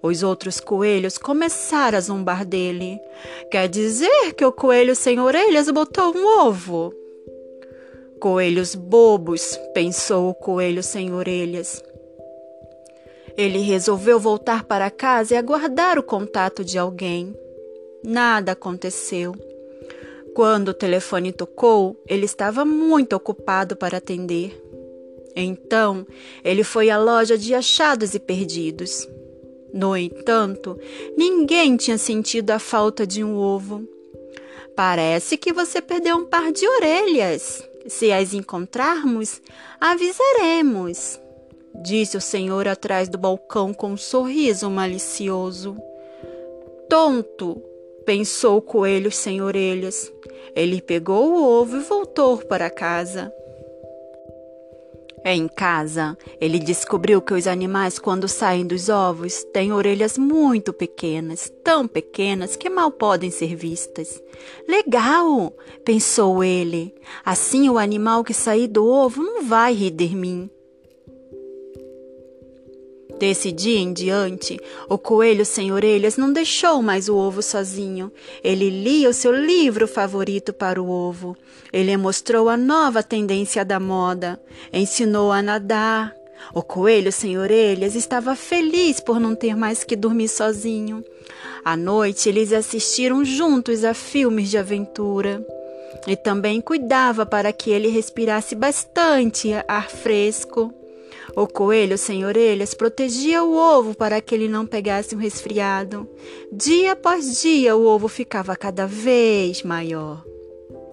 Os 0.02 0.22
outros 0.22 0.60
coelhos 0.60 1.16
começaram 1.16 1.96
a 1.96 2.00
zombar 2.00 2.44
dele. 2.44 2.98
Quer 3.50 3.68
dizer 3.68 4.34
que 4.34 4.44
o 4.44 4.52
coelho 4.52 4.94
sem 4.94 5.18
orelhas 5.18 5.70
botou 5.70 6.14
um 6.14 6.46
ovo? 6.46 6.92
Coelhos 8.20 8.74
bobos, 8.74 9.58
pensou 9.72 10.28
o 10.30 10.34
coelho 10.34 10.82
sem 10.82 11.12
orelhas. 11.12 11.82
Ele 13.36 13.58
resolveu 13.58 14.20
voltar 14.20 14.64
para 14.64 14.90
casa 14.90 15.34
e 15.34 15.36
aguardar 15.36 15.98
o 15.98 16.02
contato 16.02 16.64
de 16.64 16.78
alguém. 16.78 17.34
Nada 18.04 18.52
aconteceu. 18.52 19.34
Quando 20.34 20.68
o 20.68 20.74
telefone 20.74 21.32
tocou, 21.32 22.02
ele 22.08 22.24
estava 22.24 22.64
muito 22.64 23.14
ocupado 23.14 23.76
para 23.76 23.98
atender. 23.98 24.60
Então, 25.36 26.06
ele 26.44 26.64
foi 26.64 26.90
à 26.90 26.98
loja 26.98 27.38
de 27.38 27.54
achados 27.54 28.14
e 28.14 28.18
perdidos. 28.18 29.08
No 29.72 29.96
entanto, 29.96 30.78
ninguém 31.16 31.76
tinha 31.76 31.98
sentido 31.98 32.50
a 32.50 32.58
falta 32.58 33.06
de 33.06 33.22
um 33.24 33.36
ovo. 33.36 33.88
Parece 34.76 35.36
que 35.36 35.52
você 35.52 35.80
perdeu 35.80 36.16
um 36.16 36.24
par 36.24 36.52
de 36.52 36.66
orelhas. 36.68 37.62
Se 37.86 38.10
as 38.10 38.32
encontrarmos, 38.32 39.40
avisaremos, 39.80 41.20
disse 41.82 42.16
o 42.16 42.20
senhor 42.20 42.66
atrás 42.66 43.08
do 43.08 43.18
balcão 43.18 43.74
com 43.74 43.92
um 43.92 43.96
sorriso 43.96 44.70
malicioso. 44.70 45.76
Tonto, 46.88 47.60
pensou 48.06 48.58
o 48.58 48.62
coelho 48.62 49.10
sem 49.10 49.42
orelhas. 49.42 50.13
Ele 50.54 50.80
pegou 50.80 51.32
o 51.32 51.60
ovo 51.60 51.76
e 51.76 51.80
voltou 51.80 52.38
para 52.38 52.70
casa. 52.70 53.32
Em 55.26 55.48
casa, 55.48 56.18
ele 56.38 56.58
descobriu 56.58 57.22
que 57.22 57.32
os 57.32 57.46
animais, 57.46 57.98
quando 57.98 58.28
saem 58.28 58.66
dos 58.66 58.90
ovos, 58.90 59.42
têm 59.54 59.72
orelhas 59.72 60.18
muito 60.18 60.70
pequenas, 60.70 61.50
tão 61.64 61.88
pequenas 61.88 62.56
que 62.56 62.68
mal 62.68 62.90
podem 62.90 63.30
ser 63.30 63.56
vistas. 63.56 64.22
Legal, 64.68 65.50
pensou 65.82 66.44
ele. 66.44 66.94
Assim 67.24 67.70
o 67.70 67.78
animal 67.78 68.22
que 68.22 68.34
sair 68.34 68.68
do 68.68 68.86
ovo 68.86 69.22
não 69.22 69.42
vai 69.42 69.72
rir 69.72 69.92
de 69.92 70.14
mim. 70.14 70.50
Desse 73.26 73.50
dia 73.50 73.78
em 73.78 73.90
diante, 73.90 74.60
o 74.86 74.98
coelho 74.98 75.46
sem 75.46 75.72
orelhas 75.72 76.18
não 76.18 76.30
deixou 76.30 76.82
mais 76.82 77.08
o 77.08 77.16
ovo 77.16 77.40
sozinho. 77.40 78.12
Ele 78.44 78.68
lia 78.68 79.08
o 79.08 79.14
seu 79.14 79.32
livro 79.32 79.88
favorito 79.88 80.52
para 80.52 80.80
o 80.80 80.90
ovo. 80.90 81.34
Ele 81.72 81.96
mostrou 81.96 82.50
a 82.50 82.56
nova 82.58 83.02
tendência 83.02 83.64
da 83.64 83.80
moda. 83.80 84.38
Ensinou 84.70 85.32
a 85.32 85.40
nadar. 85.40 86.14
O 86.52 86.62
coelho 86.62 87.10
sem 87.10 87.38
orelhas 87.38 87.94
estava 87.94 88.36
feliz 88.36 89.00
por 89.00 89.18
não 89.18 89.34
ter 89.34 89.56
mais 89.56 89.82
que 89.82 89.96
dormir 89.96 90.28
sozinho. 90.28 91.02
À 91.64 91.78
noite, 91.78 92.28
eles 92.28 92.52
assistiram 92.52 93.24
juntos 93.24 93.84
a 93.84 93.94
filmes 93.94 94.50
de 94.50 94.58
aventura. 94.58 95.42
E 96.06 96.14
também 96.14 96.60
cuidava 96.60 97.24
para 97.24 97.54
que 97.54 97.70
ele 97.70 97.88
respirasse 97.88 98.54
bastante 98.54 99.50
ar 99.66 99.88
fresco. 99.88 100.74
O 101.36 101.48
coelho 101.48 101.98
sem 101.98 102.24
orelhas 102.24 102.74
protegia 102.74 103.42
o 103.42 103.56
ovo 103.56 103.94
para 103.96 104.20
que 104.20 104.34
ele 104.34 104.48
não 104.48 104.64
pegasse 104.64 105.16
um 105.16 105.18
resfriado. 105.18 106.08
Dia 106.52 106.92
após 106.92 107.40
dia, 107.42 107.74
o 107.74 107.84
ovo 107.84 108.06
ficava 108.06 108.54
cada 108.54 108.86
vez 108.86 109.62
maior. 109.62 110.24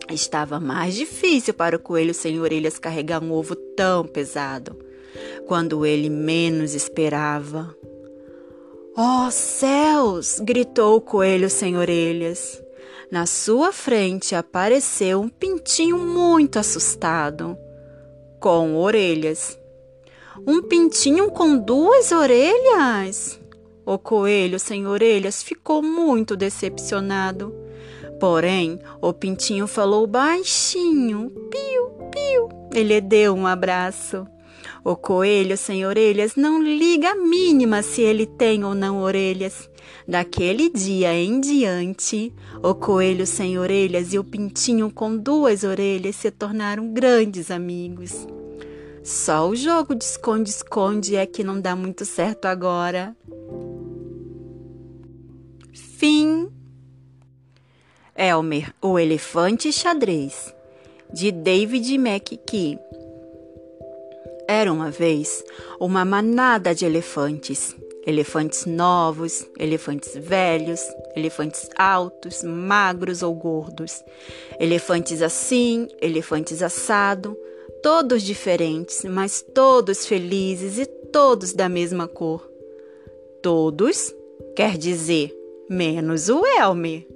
Estava 0.09 0.59
mais 0.59 0.95
difícil 0.95 1.53
para 1.53 1.75
o 1.75 1.79
coelho 1.79 2.13
sem 2.13 2.39
orelhas 2.39 2.79
carregar 2.79 3.23
um 3.23 3.31
ovo 3.31 3.55
tão 3.55 4.05
pesado. 4.05 4.77
Quando 5.47 5.85
ele 5.85 6.09
menos 6.09 6.73
esperava. 6.73 7.75
Oh 8.97 9.29
céus! 9.29 10.39
gritou 10.39 10.97
o 10.97 11.01
coelho 11.01 11.49
sem 11.49 11.77
orelhas. 11.77 12.61
Na 13.11 13.25
sua 13.25 13.71
frente 13.71 14.33
apareceu 14.33 15.21
um 15.21 15.29
pintinho 15.29 15.97
muito 15.97 16.57
assustado, 16.57 17.57
com 18.39 18.75
orelhas. 18.75 19.60
Um 20.47 20.61
pintinho 20.61 21.29
com 21.29 21.57
duas 21.57 22.11
orelhas? 22.11 23.39
O 23.85 23.97
coelho 23.97 24.59
sem 24.59 24.87
orelhas 24.87 25.43
ficou 25.43 25.81
muito 25.81 26.37
decepcionado. 26.37 27.53
Porém, 28.19 28.79
o 29.01 29.11
pintinho 29.11 29.67
falou 29.67 30.07
baixinho, 30.07 31.29
piu, 31.49 31.89
piu. 32.11 32.49
Ele 32.73 33.01
deu 33.01 33.33
um 33.33 33.45
abraço. 33.45 34.25
O 34.83 34.95
coelho 34.95 35.57
sem 35.57 35.85
orelhas 35.85 36.35
não 36.35 36.61
liga 36.61 37.11
a 37.11 37.15
mínima 37.15 37.83
se 37.83 38.01
ele 38.01 38.25
tem 38.25 38.63
ou 38.63 38.73
não 38.73 39.01
orelhas. 39.01 39.69
Daquele 40.07 40.69
dia 40.69 41.13
em 41.13 41.41
diante, 41.41 42.33
o 42.63 42.73
coelho 42.73 43.27
sem 43.27 43.59
orelhas 43.59 44.13
e 44.13 44.19
o 44.19 44.23
pintinho 44.23 44.89
com 44.89 45.15
duas 45.17 45.63
orelhas 45.63 46.15
se 46.15 46.31
tornaram 46.31 46.93
grandes 46.93 47.51
amigos. 47.51 48.27
Só 49.03 49.49
o 49.49 49.55
jogo 49.55 49.95
de 49.95 50.03
esconde-esconde 50.03 51.15
é 51.15 51.25
que 51.25 51.43
não 51.43 51.59
dá 51.59 51.75
muito 51.75 52.05
certo 52.05 52.45
agora. 52.45 53.15
Fim. 55.73 56.51
Elmer, 58.15 58.71
o 58.79 58.99
elefante 58.99 59.71
xadrez, 59.71 60.53
de 61.11 61.31
David 61.31 61.97
McKee. 61.97 62.77
Era 64.47 64.71
uma 64.71 64.91
vez 64.91 65.43
uma 65.79 66.05
manada 66.05 66.75
de 66.75 66.85
elefantes. 66.85 67.75
Elefantes 68.05 68.65
novos, 68.65 69.47
elefantes 69.57 70.15
velhos, 70.15 70.81
elefantes 71.15 71.69
altos, 71.77 72.43
magros 72.43 73.21
ou 73.21 73.33
gordos, 73.33 74.03
elefantes 74.59 75.21
assim, 75.21 75.87
elefantes 76.01 76.63
assado, 76.63 77.37
todos 77.81 78.21
diferentes, 78.23 79.03
mas 79.05 79.41
todos 79.41 80.05
felizes 80.05 80.77
e 80.77 80.85
todos 80.85 81.53
da 81.53 81.67
mesma 81.67 82.07
cor. 82.07 82.49
Todos 83.41 84.13
quer 84.55 84.77
dizer 84.77 85.35
menos 85.69 86.29
o 86.29 86.45
Elmer. 86.45 87.07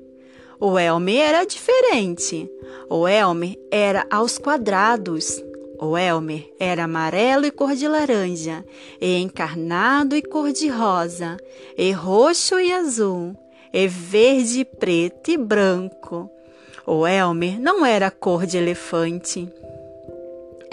O 0.60 0.80
Elmer 0.80 1.22
era 1.22 1.46
diferente. 1.46 2.50
O 2.90 3.08
Elmer 3.08 3.60
era 3.70 4.08
aos 4.10 4.38
quadrados. 4.38 5.44
O 5.80 5.98
Elmer 5.98 6.52
era 6.60 6.86
amarelo 6.86 7.46
e 7.46 7.52
cor 7.52 7.76
de 7.76 7.88
laranja, 7.88 8.66
e 9.00 9.18
encarnado 9.18 10.16
e 10.16 10.22
cor 10.22 10.54
de 10.54 10.70
rosa, 10.70 11.38
e 11.78 11.92
roxo 11.92 12.58
e 12.58 12.72
azul, 12.72 13.36
e 13.74 13.86
verde, 13.86 14.64
preto 14.64 15.32
e 15.32 15.38
branco. 15.38 16.30
O 16.88 17.06
Elmer 17.06 17.60
não 17.60 17.86
era 17.86 18.10
cor 18.10 18.46
de 18.46 18.58
elefante. 18.58 19.52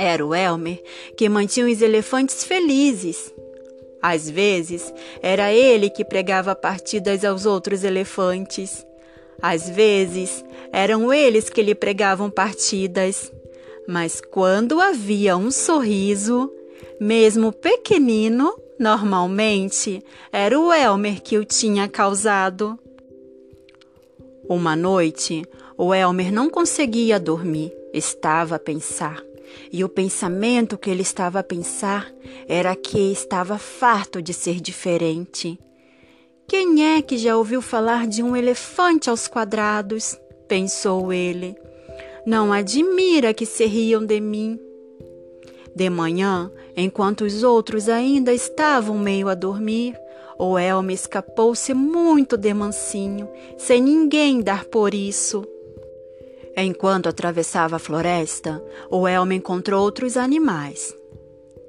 Era 0.04 0.26
o 0.26 0.34
Elmer 0.34 0.82
que 1.16 1.28
mantinha 1.28 1.64
os 1.64 1.80
elefantes 1.80 2.42
felizes. 2.42 3.32
Às 4.02 4.28
vezes, 4.28 4.92
era 5.22 5.52
ele 5.52 5.88
que 5.88 6.04
pregava 6.04 6.56
partidas 6.56 7.24
aos 7.24 7.46
outros 7.46 7.84
elefantes. 7.84 8.84
Às 9.40 9.70
vezes, 9.70 10.44
eram 10.72 11.14
eles 11.14 11.48
que 11.48 11.62
lhe 11.62 11.72
pregavam 11.72 12.28
partidas. 12.28 13.32
Mas 13.86 14.20
quando 14.20 14.80
havia 14.80 15.36
um 15.36 15.52
sorriso, 15.52 16.52
mesmo 16.98 17.52
pequenino, 17.52 18.52
normalmente 18.80 20.02
era 20.32 20.58
o 20.58 20.72
Elmer 20.72 21.22
que 21.22 21.38
o 21.38 21.44
tinha 21.44 21.86
causado. 21.86 22.76
Uma 24.48 24.74
noite, 24.74 25.44
o 25.78 25.94
Elmer 25.94 26.32
não 26.32 26.50
conseguia 26.50 27.20
dormir, 27.20 27.72
estava 27.94 28.56
a 28.56 28.58
pensar. 28.58 29.22
E 29.72 29.82
o 29.82 29.88
pensamento 29.88 30.76
que 30.76 30.90
ele 30.90 31.00
estava 31.00 31.38
a 31.38 31.42
pensar 31.42 32.12
era 32.46 32.76
que 32.76 33.10
estava 33.10 33.56
farto 33.56 34.20
de 34.20 34.34
ser 34.34 34.60
diferente. 34.60 35.58
Quem 36.46 36.94
é 36.94 37.00
que 37.00 37.16
já 37.16 37.34
ouviu 37.38 37.62
falar 37.62 38.06
de 38.06 38.22
um 38.22 38.36
elefante 38.36 39.08
aos 39.08 39.26
quadrados? 39.26 40.18
pensou 40.46 41.10
ele. 41.10 41.56
Não 42.26 42.52
admira 42.52 43.32
que 43.32 43.46
se 43.46 43.64
riam 43.64 44.04
de 44.04 44.20
mim. 44.20 44.60
De 45.74 45.88
manhã, 45.88 46.52
enquanto 46.76 47.22
os 47.22 47.42
outros 47.42 47.88
ainda 47.88 48.34
estavam 48.34 48.98
meio 48.98 49.30
a 49.30 49.34
dormir, 49.34 49.98
o 50.38 50.58
Elme 50.58 50.92
escapou-se 50.92 51.72
muito 51.72 52.36
de 52.36 52.52
mansinho, 52.52 53.26
sem 53.56 53.80
ninguém 53.80 54.42
dar 54.42 54.66
por 54.66 54.92
isso. 54.92 55.46
Enquanto 56.56 57.08
atravessava 57.08 57.76
a 57.76 57.78
floresta, 57.78 58.62
o 58.90 59.08
Elme 59.08 59.36
encontrou 59.36 59.82
outros 59.82 60.16
animais. 60.16 60.94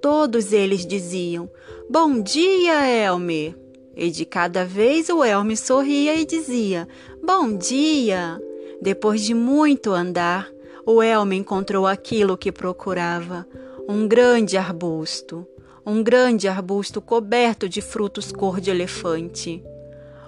Todos 0.02 0.52
eles 0.52 0.86
diziam: 0.86 1.50
Bom 1.90 2.22
dia, 2.22 2.86
Elmer! 2.86 3.56
E 3.96 4.10
de 4.10 4.26
cada 4.26 4.66
vez 4.66 5.08
o 5.10 5.24
Elme 5.24 5.56
sorria 5.56 6.16
e 6.16 6.26
dizia: 6.26 6.88
Bom 7.26 7.56
dia! 7.56 8.42
Depois 8.82 9.22
de 9.22 9.34
muito 9.34 9.92
andar, 9.92 10.50
o 10.86 11.02
Elmer 11.02 11.40
encontrou 11.40 11.88
aquilo 11.88 12.38
que 12.38 12.52
procurava: 12.52 13.48
um 13.88 14.06
grande 14.06 14.58
arbusto, 14.58 15.48
um 15.86 16.04
grande 16.04 16.50
arbusto 16.50 17.02
coberto 17.02 17.70
de 17.70 17.82
frutos 17.82 18.34
cor 18.34 18.60
de 18.60 18.70
elefante. 18.70 19.64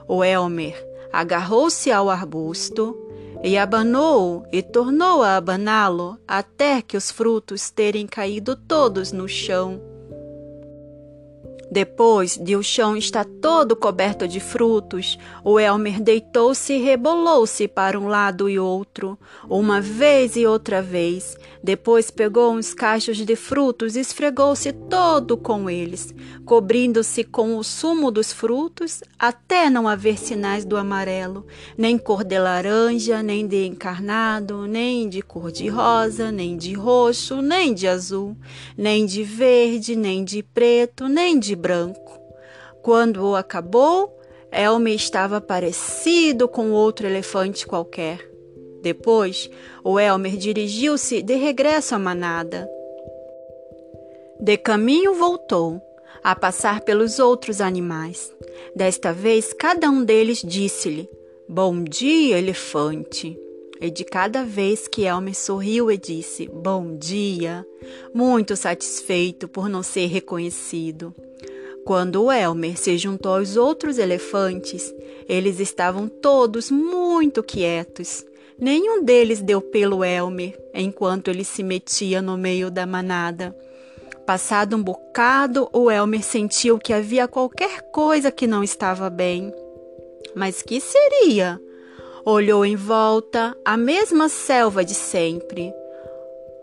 O 0.07 0.23
Elmer 0.23 0.75
agarrou-se 1.11 1.91
ao 1.91 2.09
arbusto 2.09 3.04
e 3.45 3.59
abanou 3.59 4.43
e 4.51 4.63
tornou 4.63 5.21
a 5.21 5.37
abaná-lo 5.37 6.17
até 6.27 6.81
que 6.81 6.97
os 6.97 7.11
frutos 7.11 7.69
terem 7.69 8.07
caído 8.07 8.55
todos 8.55 9.11
no 9.11 9.27
chão. 9.27 9.94
Depois 11.75 12.39
de 12.41 12.55
o 12.55 12.63
chão 12.63 12.95
estar 12.95 13.25
todo 13.25 13.75
coberto 13.75 14.25
de 14.29 14.39
frutos, 14.39 15.19
o 15.43 15.59
Elmer 15.59 16.01
deitou-se 16.01 16.71
e 16.71 16.81
rebolou-se 16.81 17.67
para 17.67 17.99
um 17.99 18.07
lado 18.07 18.49
e 18.49 18.57
outro, 18.57 19.19
uma 19.49 19.81
vez 19.81 20.37
e 20.37 20.45
outra 20.45 20.81
vez. 20.81 21.35
Depois 21.61 22.09
pegou 22.09 22.53
uns 22.53 22.73
cachos 22.73 23.17
de 23.17 23.35
frutos 23.35 23.97
e 23.97 23.99
esfregou-se 23.99 24.71
todo 24.71 25.35
com 25.35 25.69
eles, 25.69 26.13
cobrindo-se 26.45 27.23
com 27.23 27.57
o 27.57 27.63
sumo 27.63 28.09
dos 28.09 28.31
frutos, 28.31 29.03
até 29.17 29.69
não 29.69 29.87
haver 29.87 30.17
sinais 30.17 30.63
do 30.63 30.77
amarelo, 30.77 31.45
nem 31.75 31.97
cor 31.97 32.23
de 32.23 32.37
laranja, 32.37 33.21
nem 33.23 33.47
de 33.47 33.65
encarnado, 33.65 34.67
nem 34.67 35.09
de 35.09 35.23
cor 35.23 35.51
de 35.51 35.67
rosa, 35.67 36.31
nem 36.31 36.55
de 36.55 36.73
roxo, 36.73 37.41
nem 37.41 37.73
de 37.73 37.87
azul, 37.87 38.37
nem 38.77 39.05
de 39.05 39.23
verde, 39.23 39.95
nem 39.95 40.23
de 40.23 40.41
preto, 40.41 41.09
nem 41.09 41.39
de 41.39 41.55
branco. 41.65 42.21
Quando 42.83 43.25
o 43.25 43.35
acabou, 43.35 44.15
Elme 44.51 44.93
estava 44.93 45.41
parecido 45.41 46.47
com 46.47 46.71
outro 46.71 47.07
elefante 47.07 47.65
qualquer. 47.65 48.19
Depois, 48.83 49.49
o 49.83 49.99
Elmer 49.99 50.37
dirigiu-se 50.37 51.23
de 51.23 51.33
regresso 51.33 51.95
à 51.95 51.99
manada. 51.99 52.69
De 54.39 54.57
caminho 54.57 55.15
voltou, 55.15 55.81
a 56.23 56.35
passar 56.35 56.81
pelos 56.81 57.17
outros 57.17 57.59
animais. 57.59 58.31
Desta 58.75 59.11
vez, 59.11 59.51
cada 59.51 59.89
um 59.89 60.03
deles 60.03 60.43
disse-lhe: 60.45 61.09
Bom 61.49 61.83
dia, 61.83 62.37
elefante. 62.37 63.35
E 63.81 63.89
de 63.89 64.05
cada 64.05 64.43
vez 64.43 64.87
que 64.87 65.03
Elmer 65.03 65.35
sorriu 65.35 65.91
e 65.91 65.97
disse 65.97 66.47
bom 66.47 66.95
dia, 66.95 67.65
muito 68.13 68.55
satisfeito 68.55 69.47
por 69.47 69.67
não 69.67 69.83
ser 69.83 70.05
reconhecido. 70.05 71.13
Quando 71.85 72.31
Elmer 72.31 72.75
se 72.79 72.97
juntou 72.97 73.35
aos 73.35 73.55
outros 73.55 73.99
elefantes, 73.99 74.91
eles 75.29 75.59
estavam 75.59 76.07
todos 76.07 76.71
muito 76.71 77.43
quietos. 77.43 78.25
Nenhum 78.59 79.03
deles 79.03 79.39
deu 79.39 79.61
pelo 79.61 80.03
Elmer 80.03 80.59
enquanto 80.73 81.27
ele 81.27 81.43
se 81.43 81.61
metia 81.61 82.23
no 82.23 82.35
meio 82.37 82.71
da 82.71 82.87
manada. 82.87 83.55
Passado 84.25 84.75
um 84.75 84.81
bocado, 84.81 85.69
o 85.71 85.91
Elmer 85.91 86.23
sentiu 86.23 86.79
que 86.79 86.91
havia 86.91 87.27
qualquer 87.27 87.83
coisa 87.91 88.31
que 88.31 88.47
não 88.47 88.63
estava 88.63 89.07
bem. 89.07 89.53
Mas 90.33 90.63
que 90.63 90.81
seria? 90.81 91.61
Olhou 92.25 92.65
em 92.65 92.75
volta, 92.75 93.55
a 93.63 93.77
mesma 93.77 94.27
selva 94.27 94.83
de 94.83 94.95
sempre, 94.95 95.71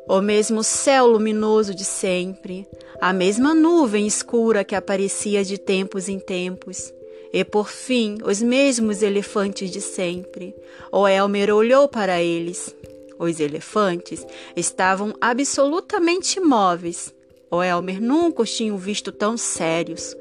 o 0.08 0.20
mesmo 0.20 0.62
céu 0.64 1.06
luminoso 1.06 1.74
de 1.74 1.84
sempre, 1.84 2.66
a 3.00 3.12
mesma 3.12 3.54
nuvem 3.54 4.06
escura 4.06 4.64
que 4.64 4.74
aparecia 4.74 5.44
de 5.44 5.58
tempos 5.58 6.08
em 6.08 6.18
tempos, 6.18 6.92
e 7.32 7.44
por 7.44 7.68
fim 7.68 8.18
os 8.24 8.42
mesmos 8.42 9.02
elefantes 9.02 9.70
de 9.70 9.80
sempre. 9.80 10.54
O 10.90 11.08
Elmer 11.08 11.54
olhou 11.54 11.88
para 11.88 12.22
eles. 12.22 12.74
Os 13.18 13.40
elefantes 13.40 14.26
estavam 14.54 15.14
absolutamente 15.20 16.38
imóveis. 16.38 17.14
O 17.50 17.62
Elmer 17.62 18.02
nunca 18.02 18.42
os 18.42 18.54
tinha 18.54 18.76
visto 18.76 19.10
tão 19.10 19.36
sérios. 19.36 20.14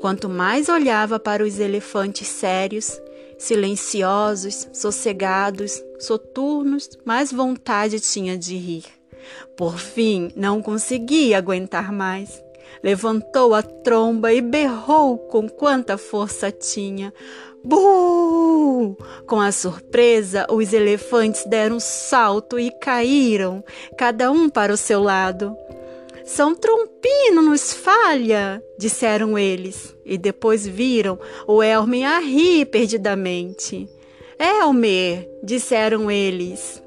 Quanto 0.00 0.28
mais 0.28 0.68
olhava 0.68 1.18
para 1.18 1.44
os 1.44 1.58
elefantes 1.58 2.28
sérios, 2.28 3.00
silenciosos, 3.38 4.68
sossegados, 4.72 5.82
soturnos, 5.98 6.88
mais 7.04 7.32
vontade 7.32 7.98
tinha 7.98 8.38
de 8.38 8.56
rir. 8.56 9.01
Por 9.56 9.78
fim, 9.78 10.30
não 10.34 10.62
conseguia 10.62 11.38
aguentar 11.38 11.92
mais. 11.92 12.42
levantou 12.82 13.54
a 13.54 13.62
tromba 13.62 14.32
e 14.32 14.40
berrou 14.40 15.16
com 15.16 15.48
quanta 15.48 15.96
força 15.96 16.50
tinha. 16.50 17.12
Bu! 17.64 18.96
Com 19.26 19.40
a 19.40 19.52
surpresa, 19.52 20.46
os 20.50 20.72
elefantes 20.72 21.44
deram 21.44 21.76
um 21.76 21.80
salto 21.80 22.58
e 22.58 22.72
caíram, 22.80 23.62
cada 23.96 24.32
um 24.32 24.48
para 24.48 24.72
o 24.72 24.76
seu 24.76 25.00
lado. 25.00 25.56
São 26.24 26.54
Trompino 26.54 27.42
nos 27.42 27.72
falha, 27.72 28.62
disseram 28.78 29.38
eles, 29.38 29.94
e 30.04 30.16
depois 30.16 30.66
viram 30.66 31.18
o 31.46 31.62
Elmer 31.62 32.08
a 32.08 32.18
rir 32.18 32.66
perdidamente. 32.66 33.88
Elmer, 34.38 35.28
disseram 35.42 36.10
eles. 36.10 36.81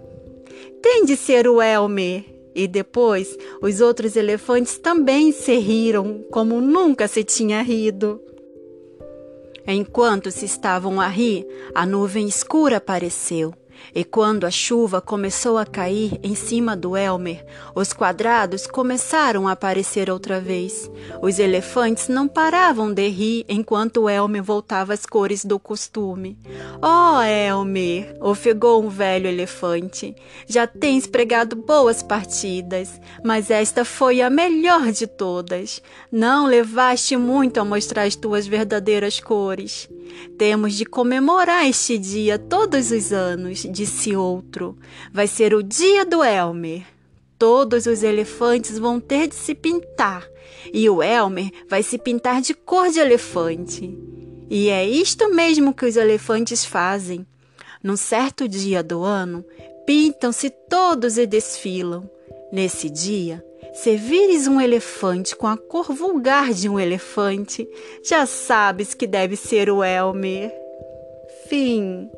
Tem 0.86 1.04
de 1.04 1.18
ser 1.18 1.48
o 1.48 1.60
Elmer. 1.60 2.24
E 2.54 2.68
depois 2.68 3.36
os 3.60 3.82
outros 3.82 4.16
elefantes 4.16 4.78
também 4.78 5.32
se 5.32 5.58
riram 5.58 6.24
como 6.30 6.62
nunca 6.62 7.08
se 7.08 7.24
tinha 7.24 7.64
rido. 7.64 8.22
Enquanto 9.66 10.30
se 10.30 10.46
estavam 10.46 11.02
a 11.02 11.08
rir, 11.08 11.48
a 11.74 11.88
nuvem 11.88 12.28
escura 12.28 12.78
apareceu 12.78 13.52
e 13.94 14.04
quando 14.04 14.46
a 14.46 14.52
chuva 14.52 15.02
começou 15.02 15.58
a 15.58 15.66
cair 15.66 16.20
em 16.24 16.36
cima 16.36 16.76
do 16.76 16.96
Elmer, 16.96 17.46
os 17.74 17.94
quadrados 17.94 18.68
começaram 18.68 19.48
a 19.48 19.52
aparecer 19.52 20.10
outra 20.10 20.40
vez. 20.40 20.90
Os 21.22 21.40
elefantes 21.40 22.08
não 22.08 22.28
paravam 22.28 22.94
de 22.94 23.08
rir 23.08 23.46
enquanto 23.48 24.10
Elmer 24.10 24.44
voltava 24.44 24.94
às 24.94 25.06
cores 25.06 25.46
do 25.46 25.60
costume. 25.60 26.38
Oh, 26.82 27.22
Elmer! 27.22 28.16
ofegou 28.22 28.84
um 28.84 28.90
velho 28.90 29.28
elefante. 29.28 30.16
Já 30.48 30.68
tens 30.68 31.08
pregado 31.08 31.56
boas 31.56 32.02
partidas, 32.04 33.00
mas 33.24 33.50
esta 33.50 33.84
foi 33.84 34.22
a 34.22 34.30
melhor 34.30 34.92
de 34.92 35.08
todas. 35.08 35.82
Não 36.12 36.46
levaste 36.48 37.18
muito 37.18 37.60
a 37.60 37.66
mostrar 37.66 38.04
as 38.04 38.16
tuas 38.16 38.48
verdadeiras 38.48 39.20
cores. 39.20 39.90
Temos 40.38 40.74
de 40.74 40.86
comemorar 40.86 41.68
este 41.68 41.98
dia 41.98 42.38
todos 42.38 42.92
os 42.92 43.12
anos, 43.12 43.65
disse 43.66 44.16
outro. 44.16 44.78
Vai 45.12 45.28
ser 45.28 45.54
o 45.54 45.64
dia 45.64 46.06
do 46.06 46.24
Elmer. 46.24 46.84
Todos 47.38 47.86
os 47.86 48.02
elefantes 48.04 48.80
vão 48.80 49.00
ter 49.00 49.28
de 49.28 49.36
se 49.36 49.54
pintar, 49.54 50.26
e 50.74 50.90
o 50.90 51.04
Elmer 51.04 51.52
vai 51.68 51.84
se 51.84 51.98
pintar 51.98 52.42
de 52.42 52.54
cor 52.54 52.90
de 52.90 53.00
elefante. 53.00 53.98
E 54.50 54.70
é 54.70 54.88
isto 54.88 55.34
mesmo 55.34 55.74
que 55.74 55.86
os 55.86 55.98
elefantes 55.98 56.64
fazem. 56.64 57.26
Num 57.84 57.98
certo 57.98 58.48
dia 58.48 58.82
do 58.82 59.04
ano, 59.04 59.44
pintam-se 59.86 60.50
todos 60.50 61.18
e 61.18 61.26
desfilam. 61.26 62.10
Nesse 62.52 62.90
dia, 62.90 63.44
se 63.74 63.98
vires 63.98 64.48
um 64.48 64.62
elefante 64.62 65.36
com 65.36 65.48
a 65.48 65.58
cor 65.58 65.94
vulgar 65.94 66.54
de 66.54 66.70
um 66.70 66.80
elefante, 66.80 67.68
já 68.04 68.26
sabes 68.26 68.94
que 68.94 69.06
deve 69.06 69.36
ser 69.36 69.70
o 69.70 69.84
Elmer. 69.84 70.54
Fim. 71.50 72.10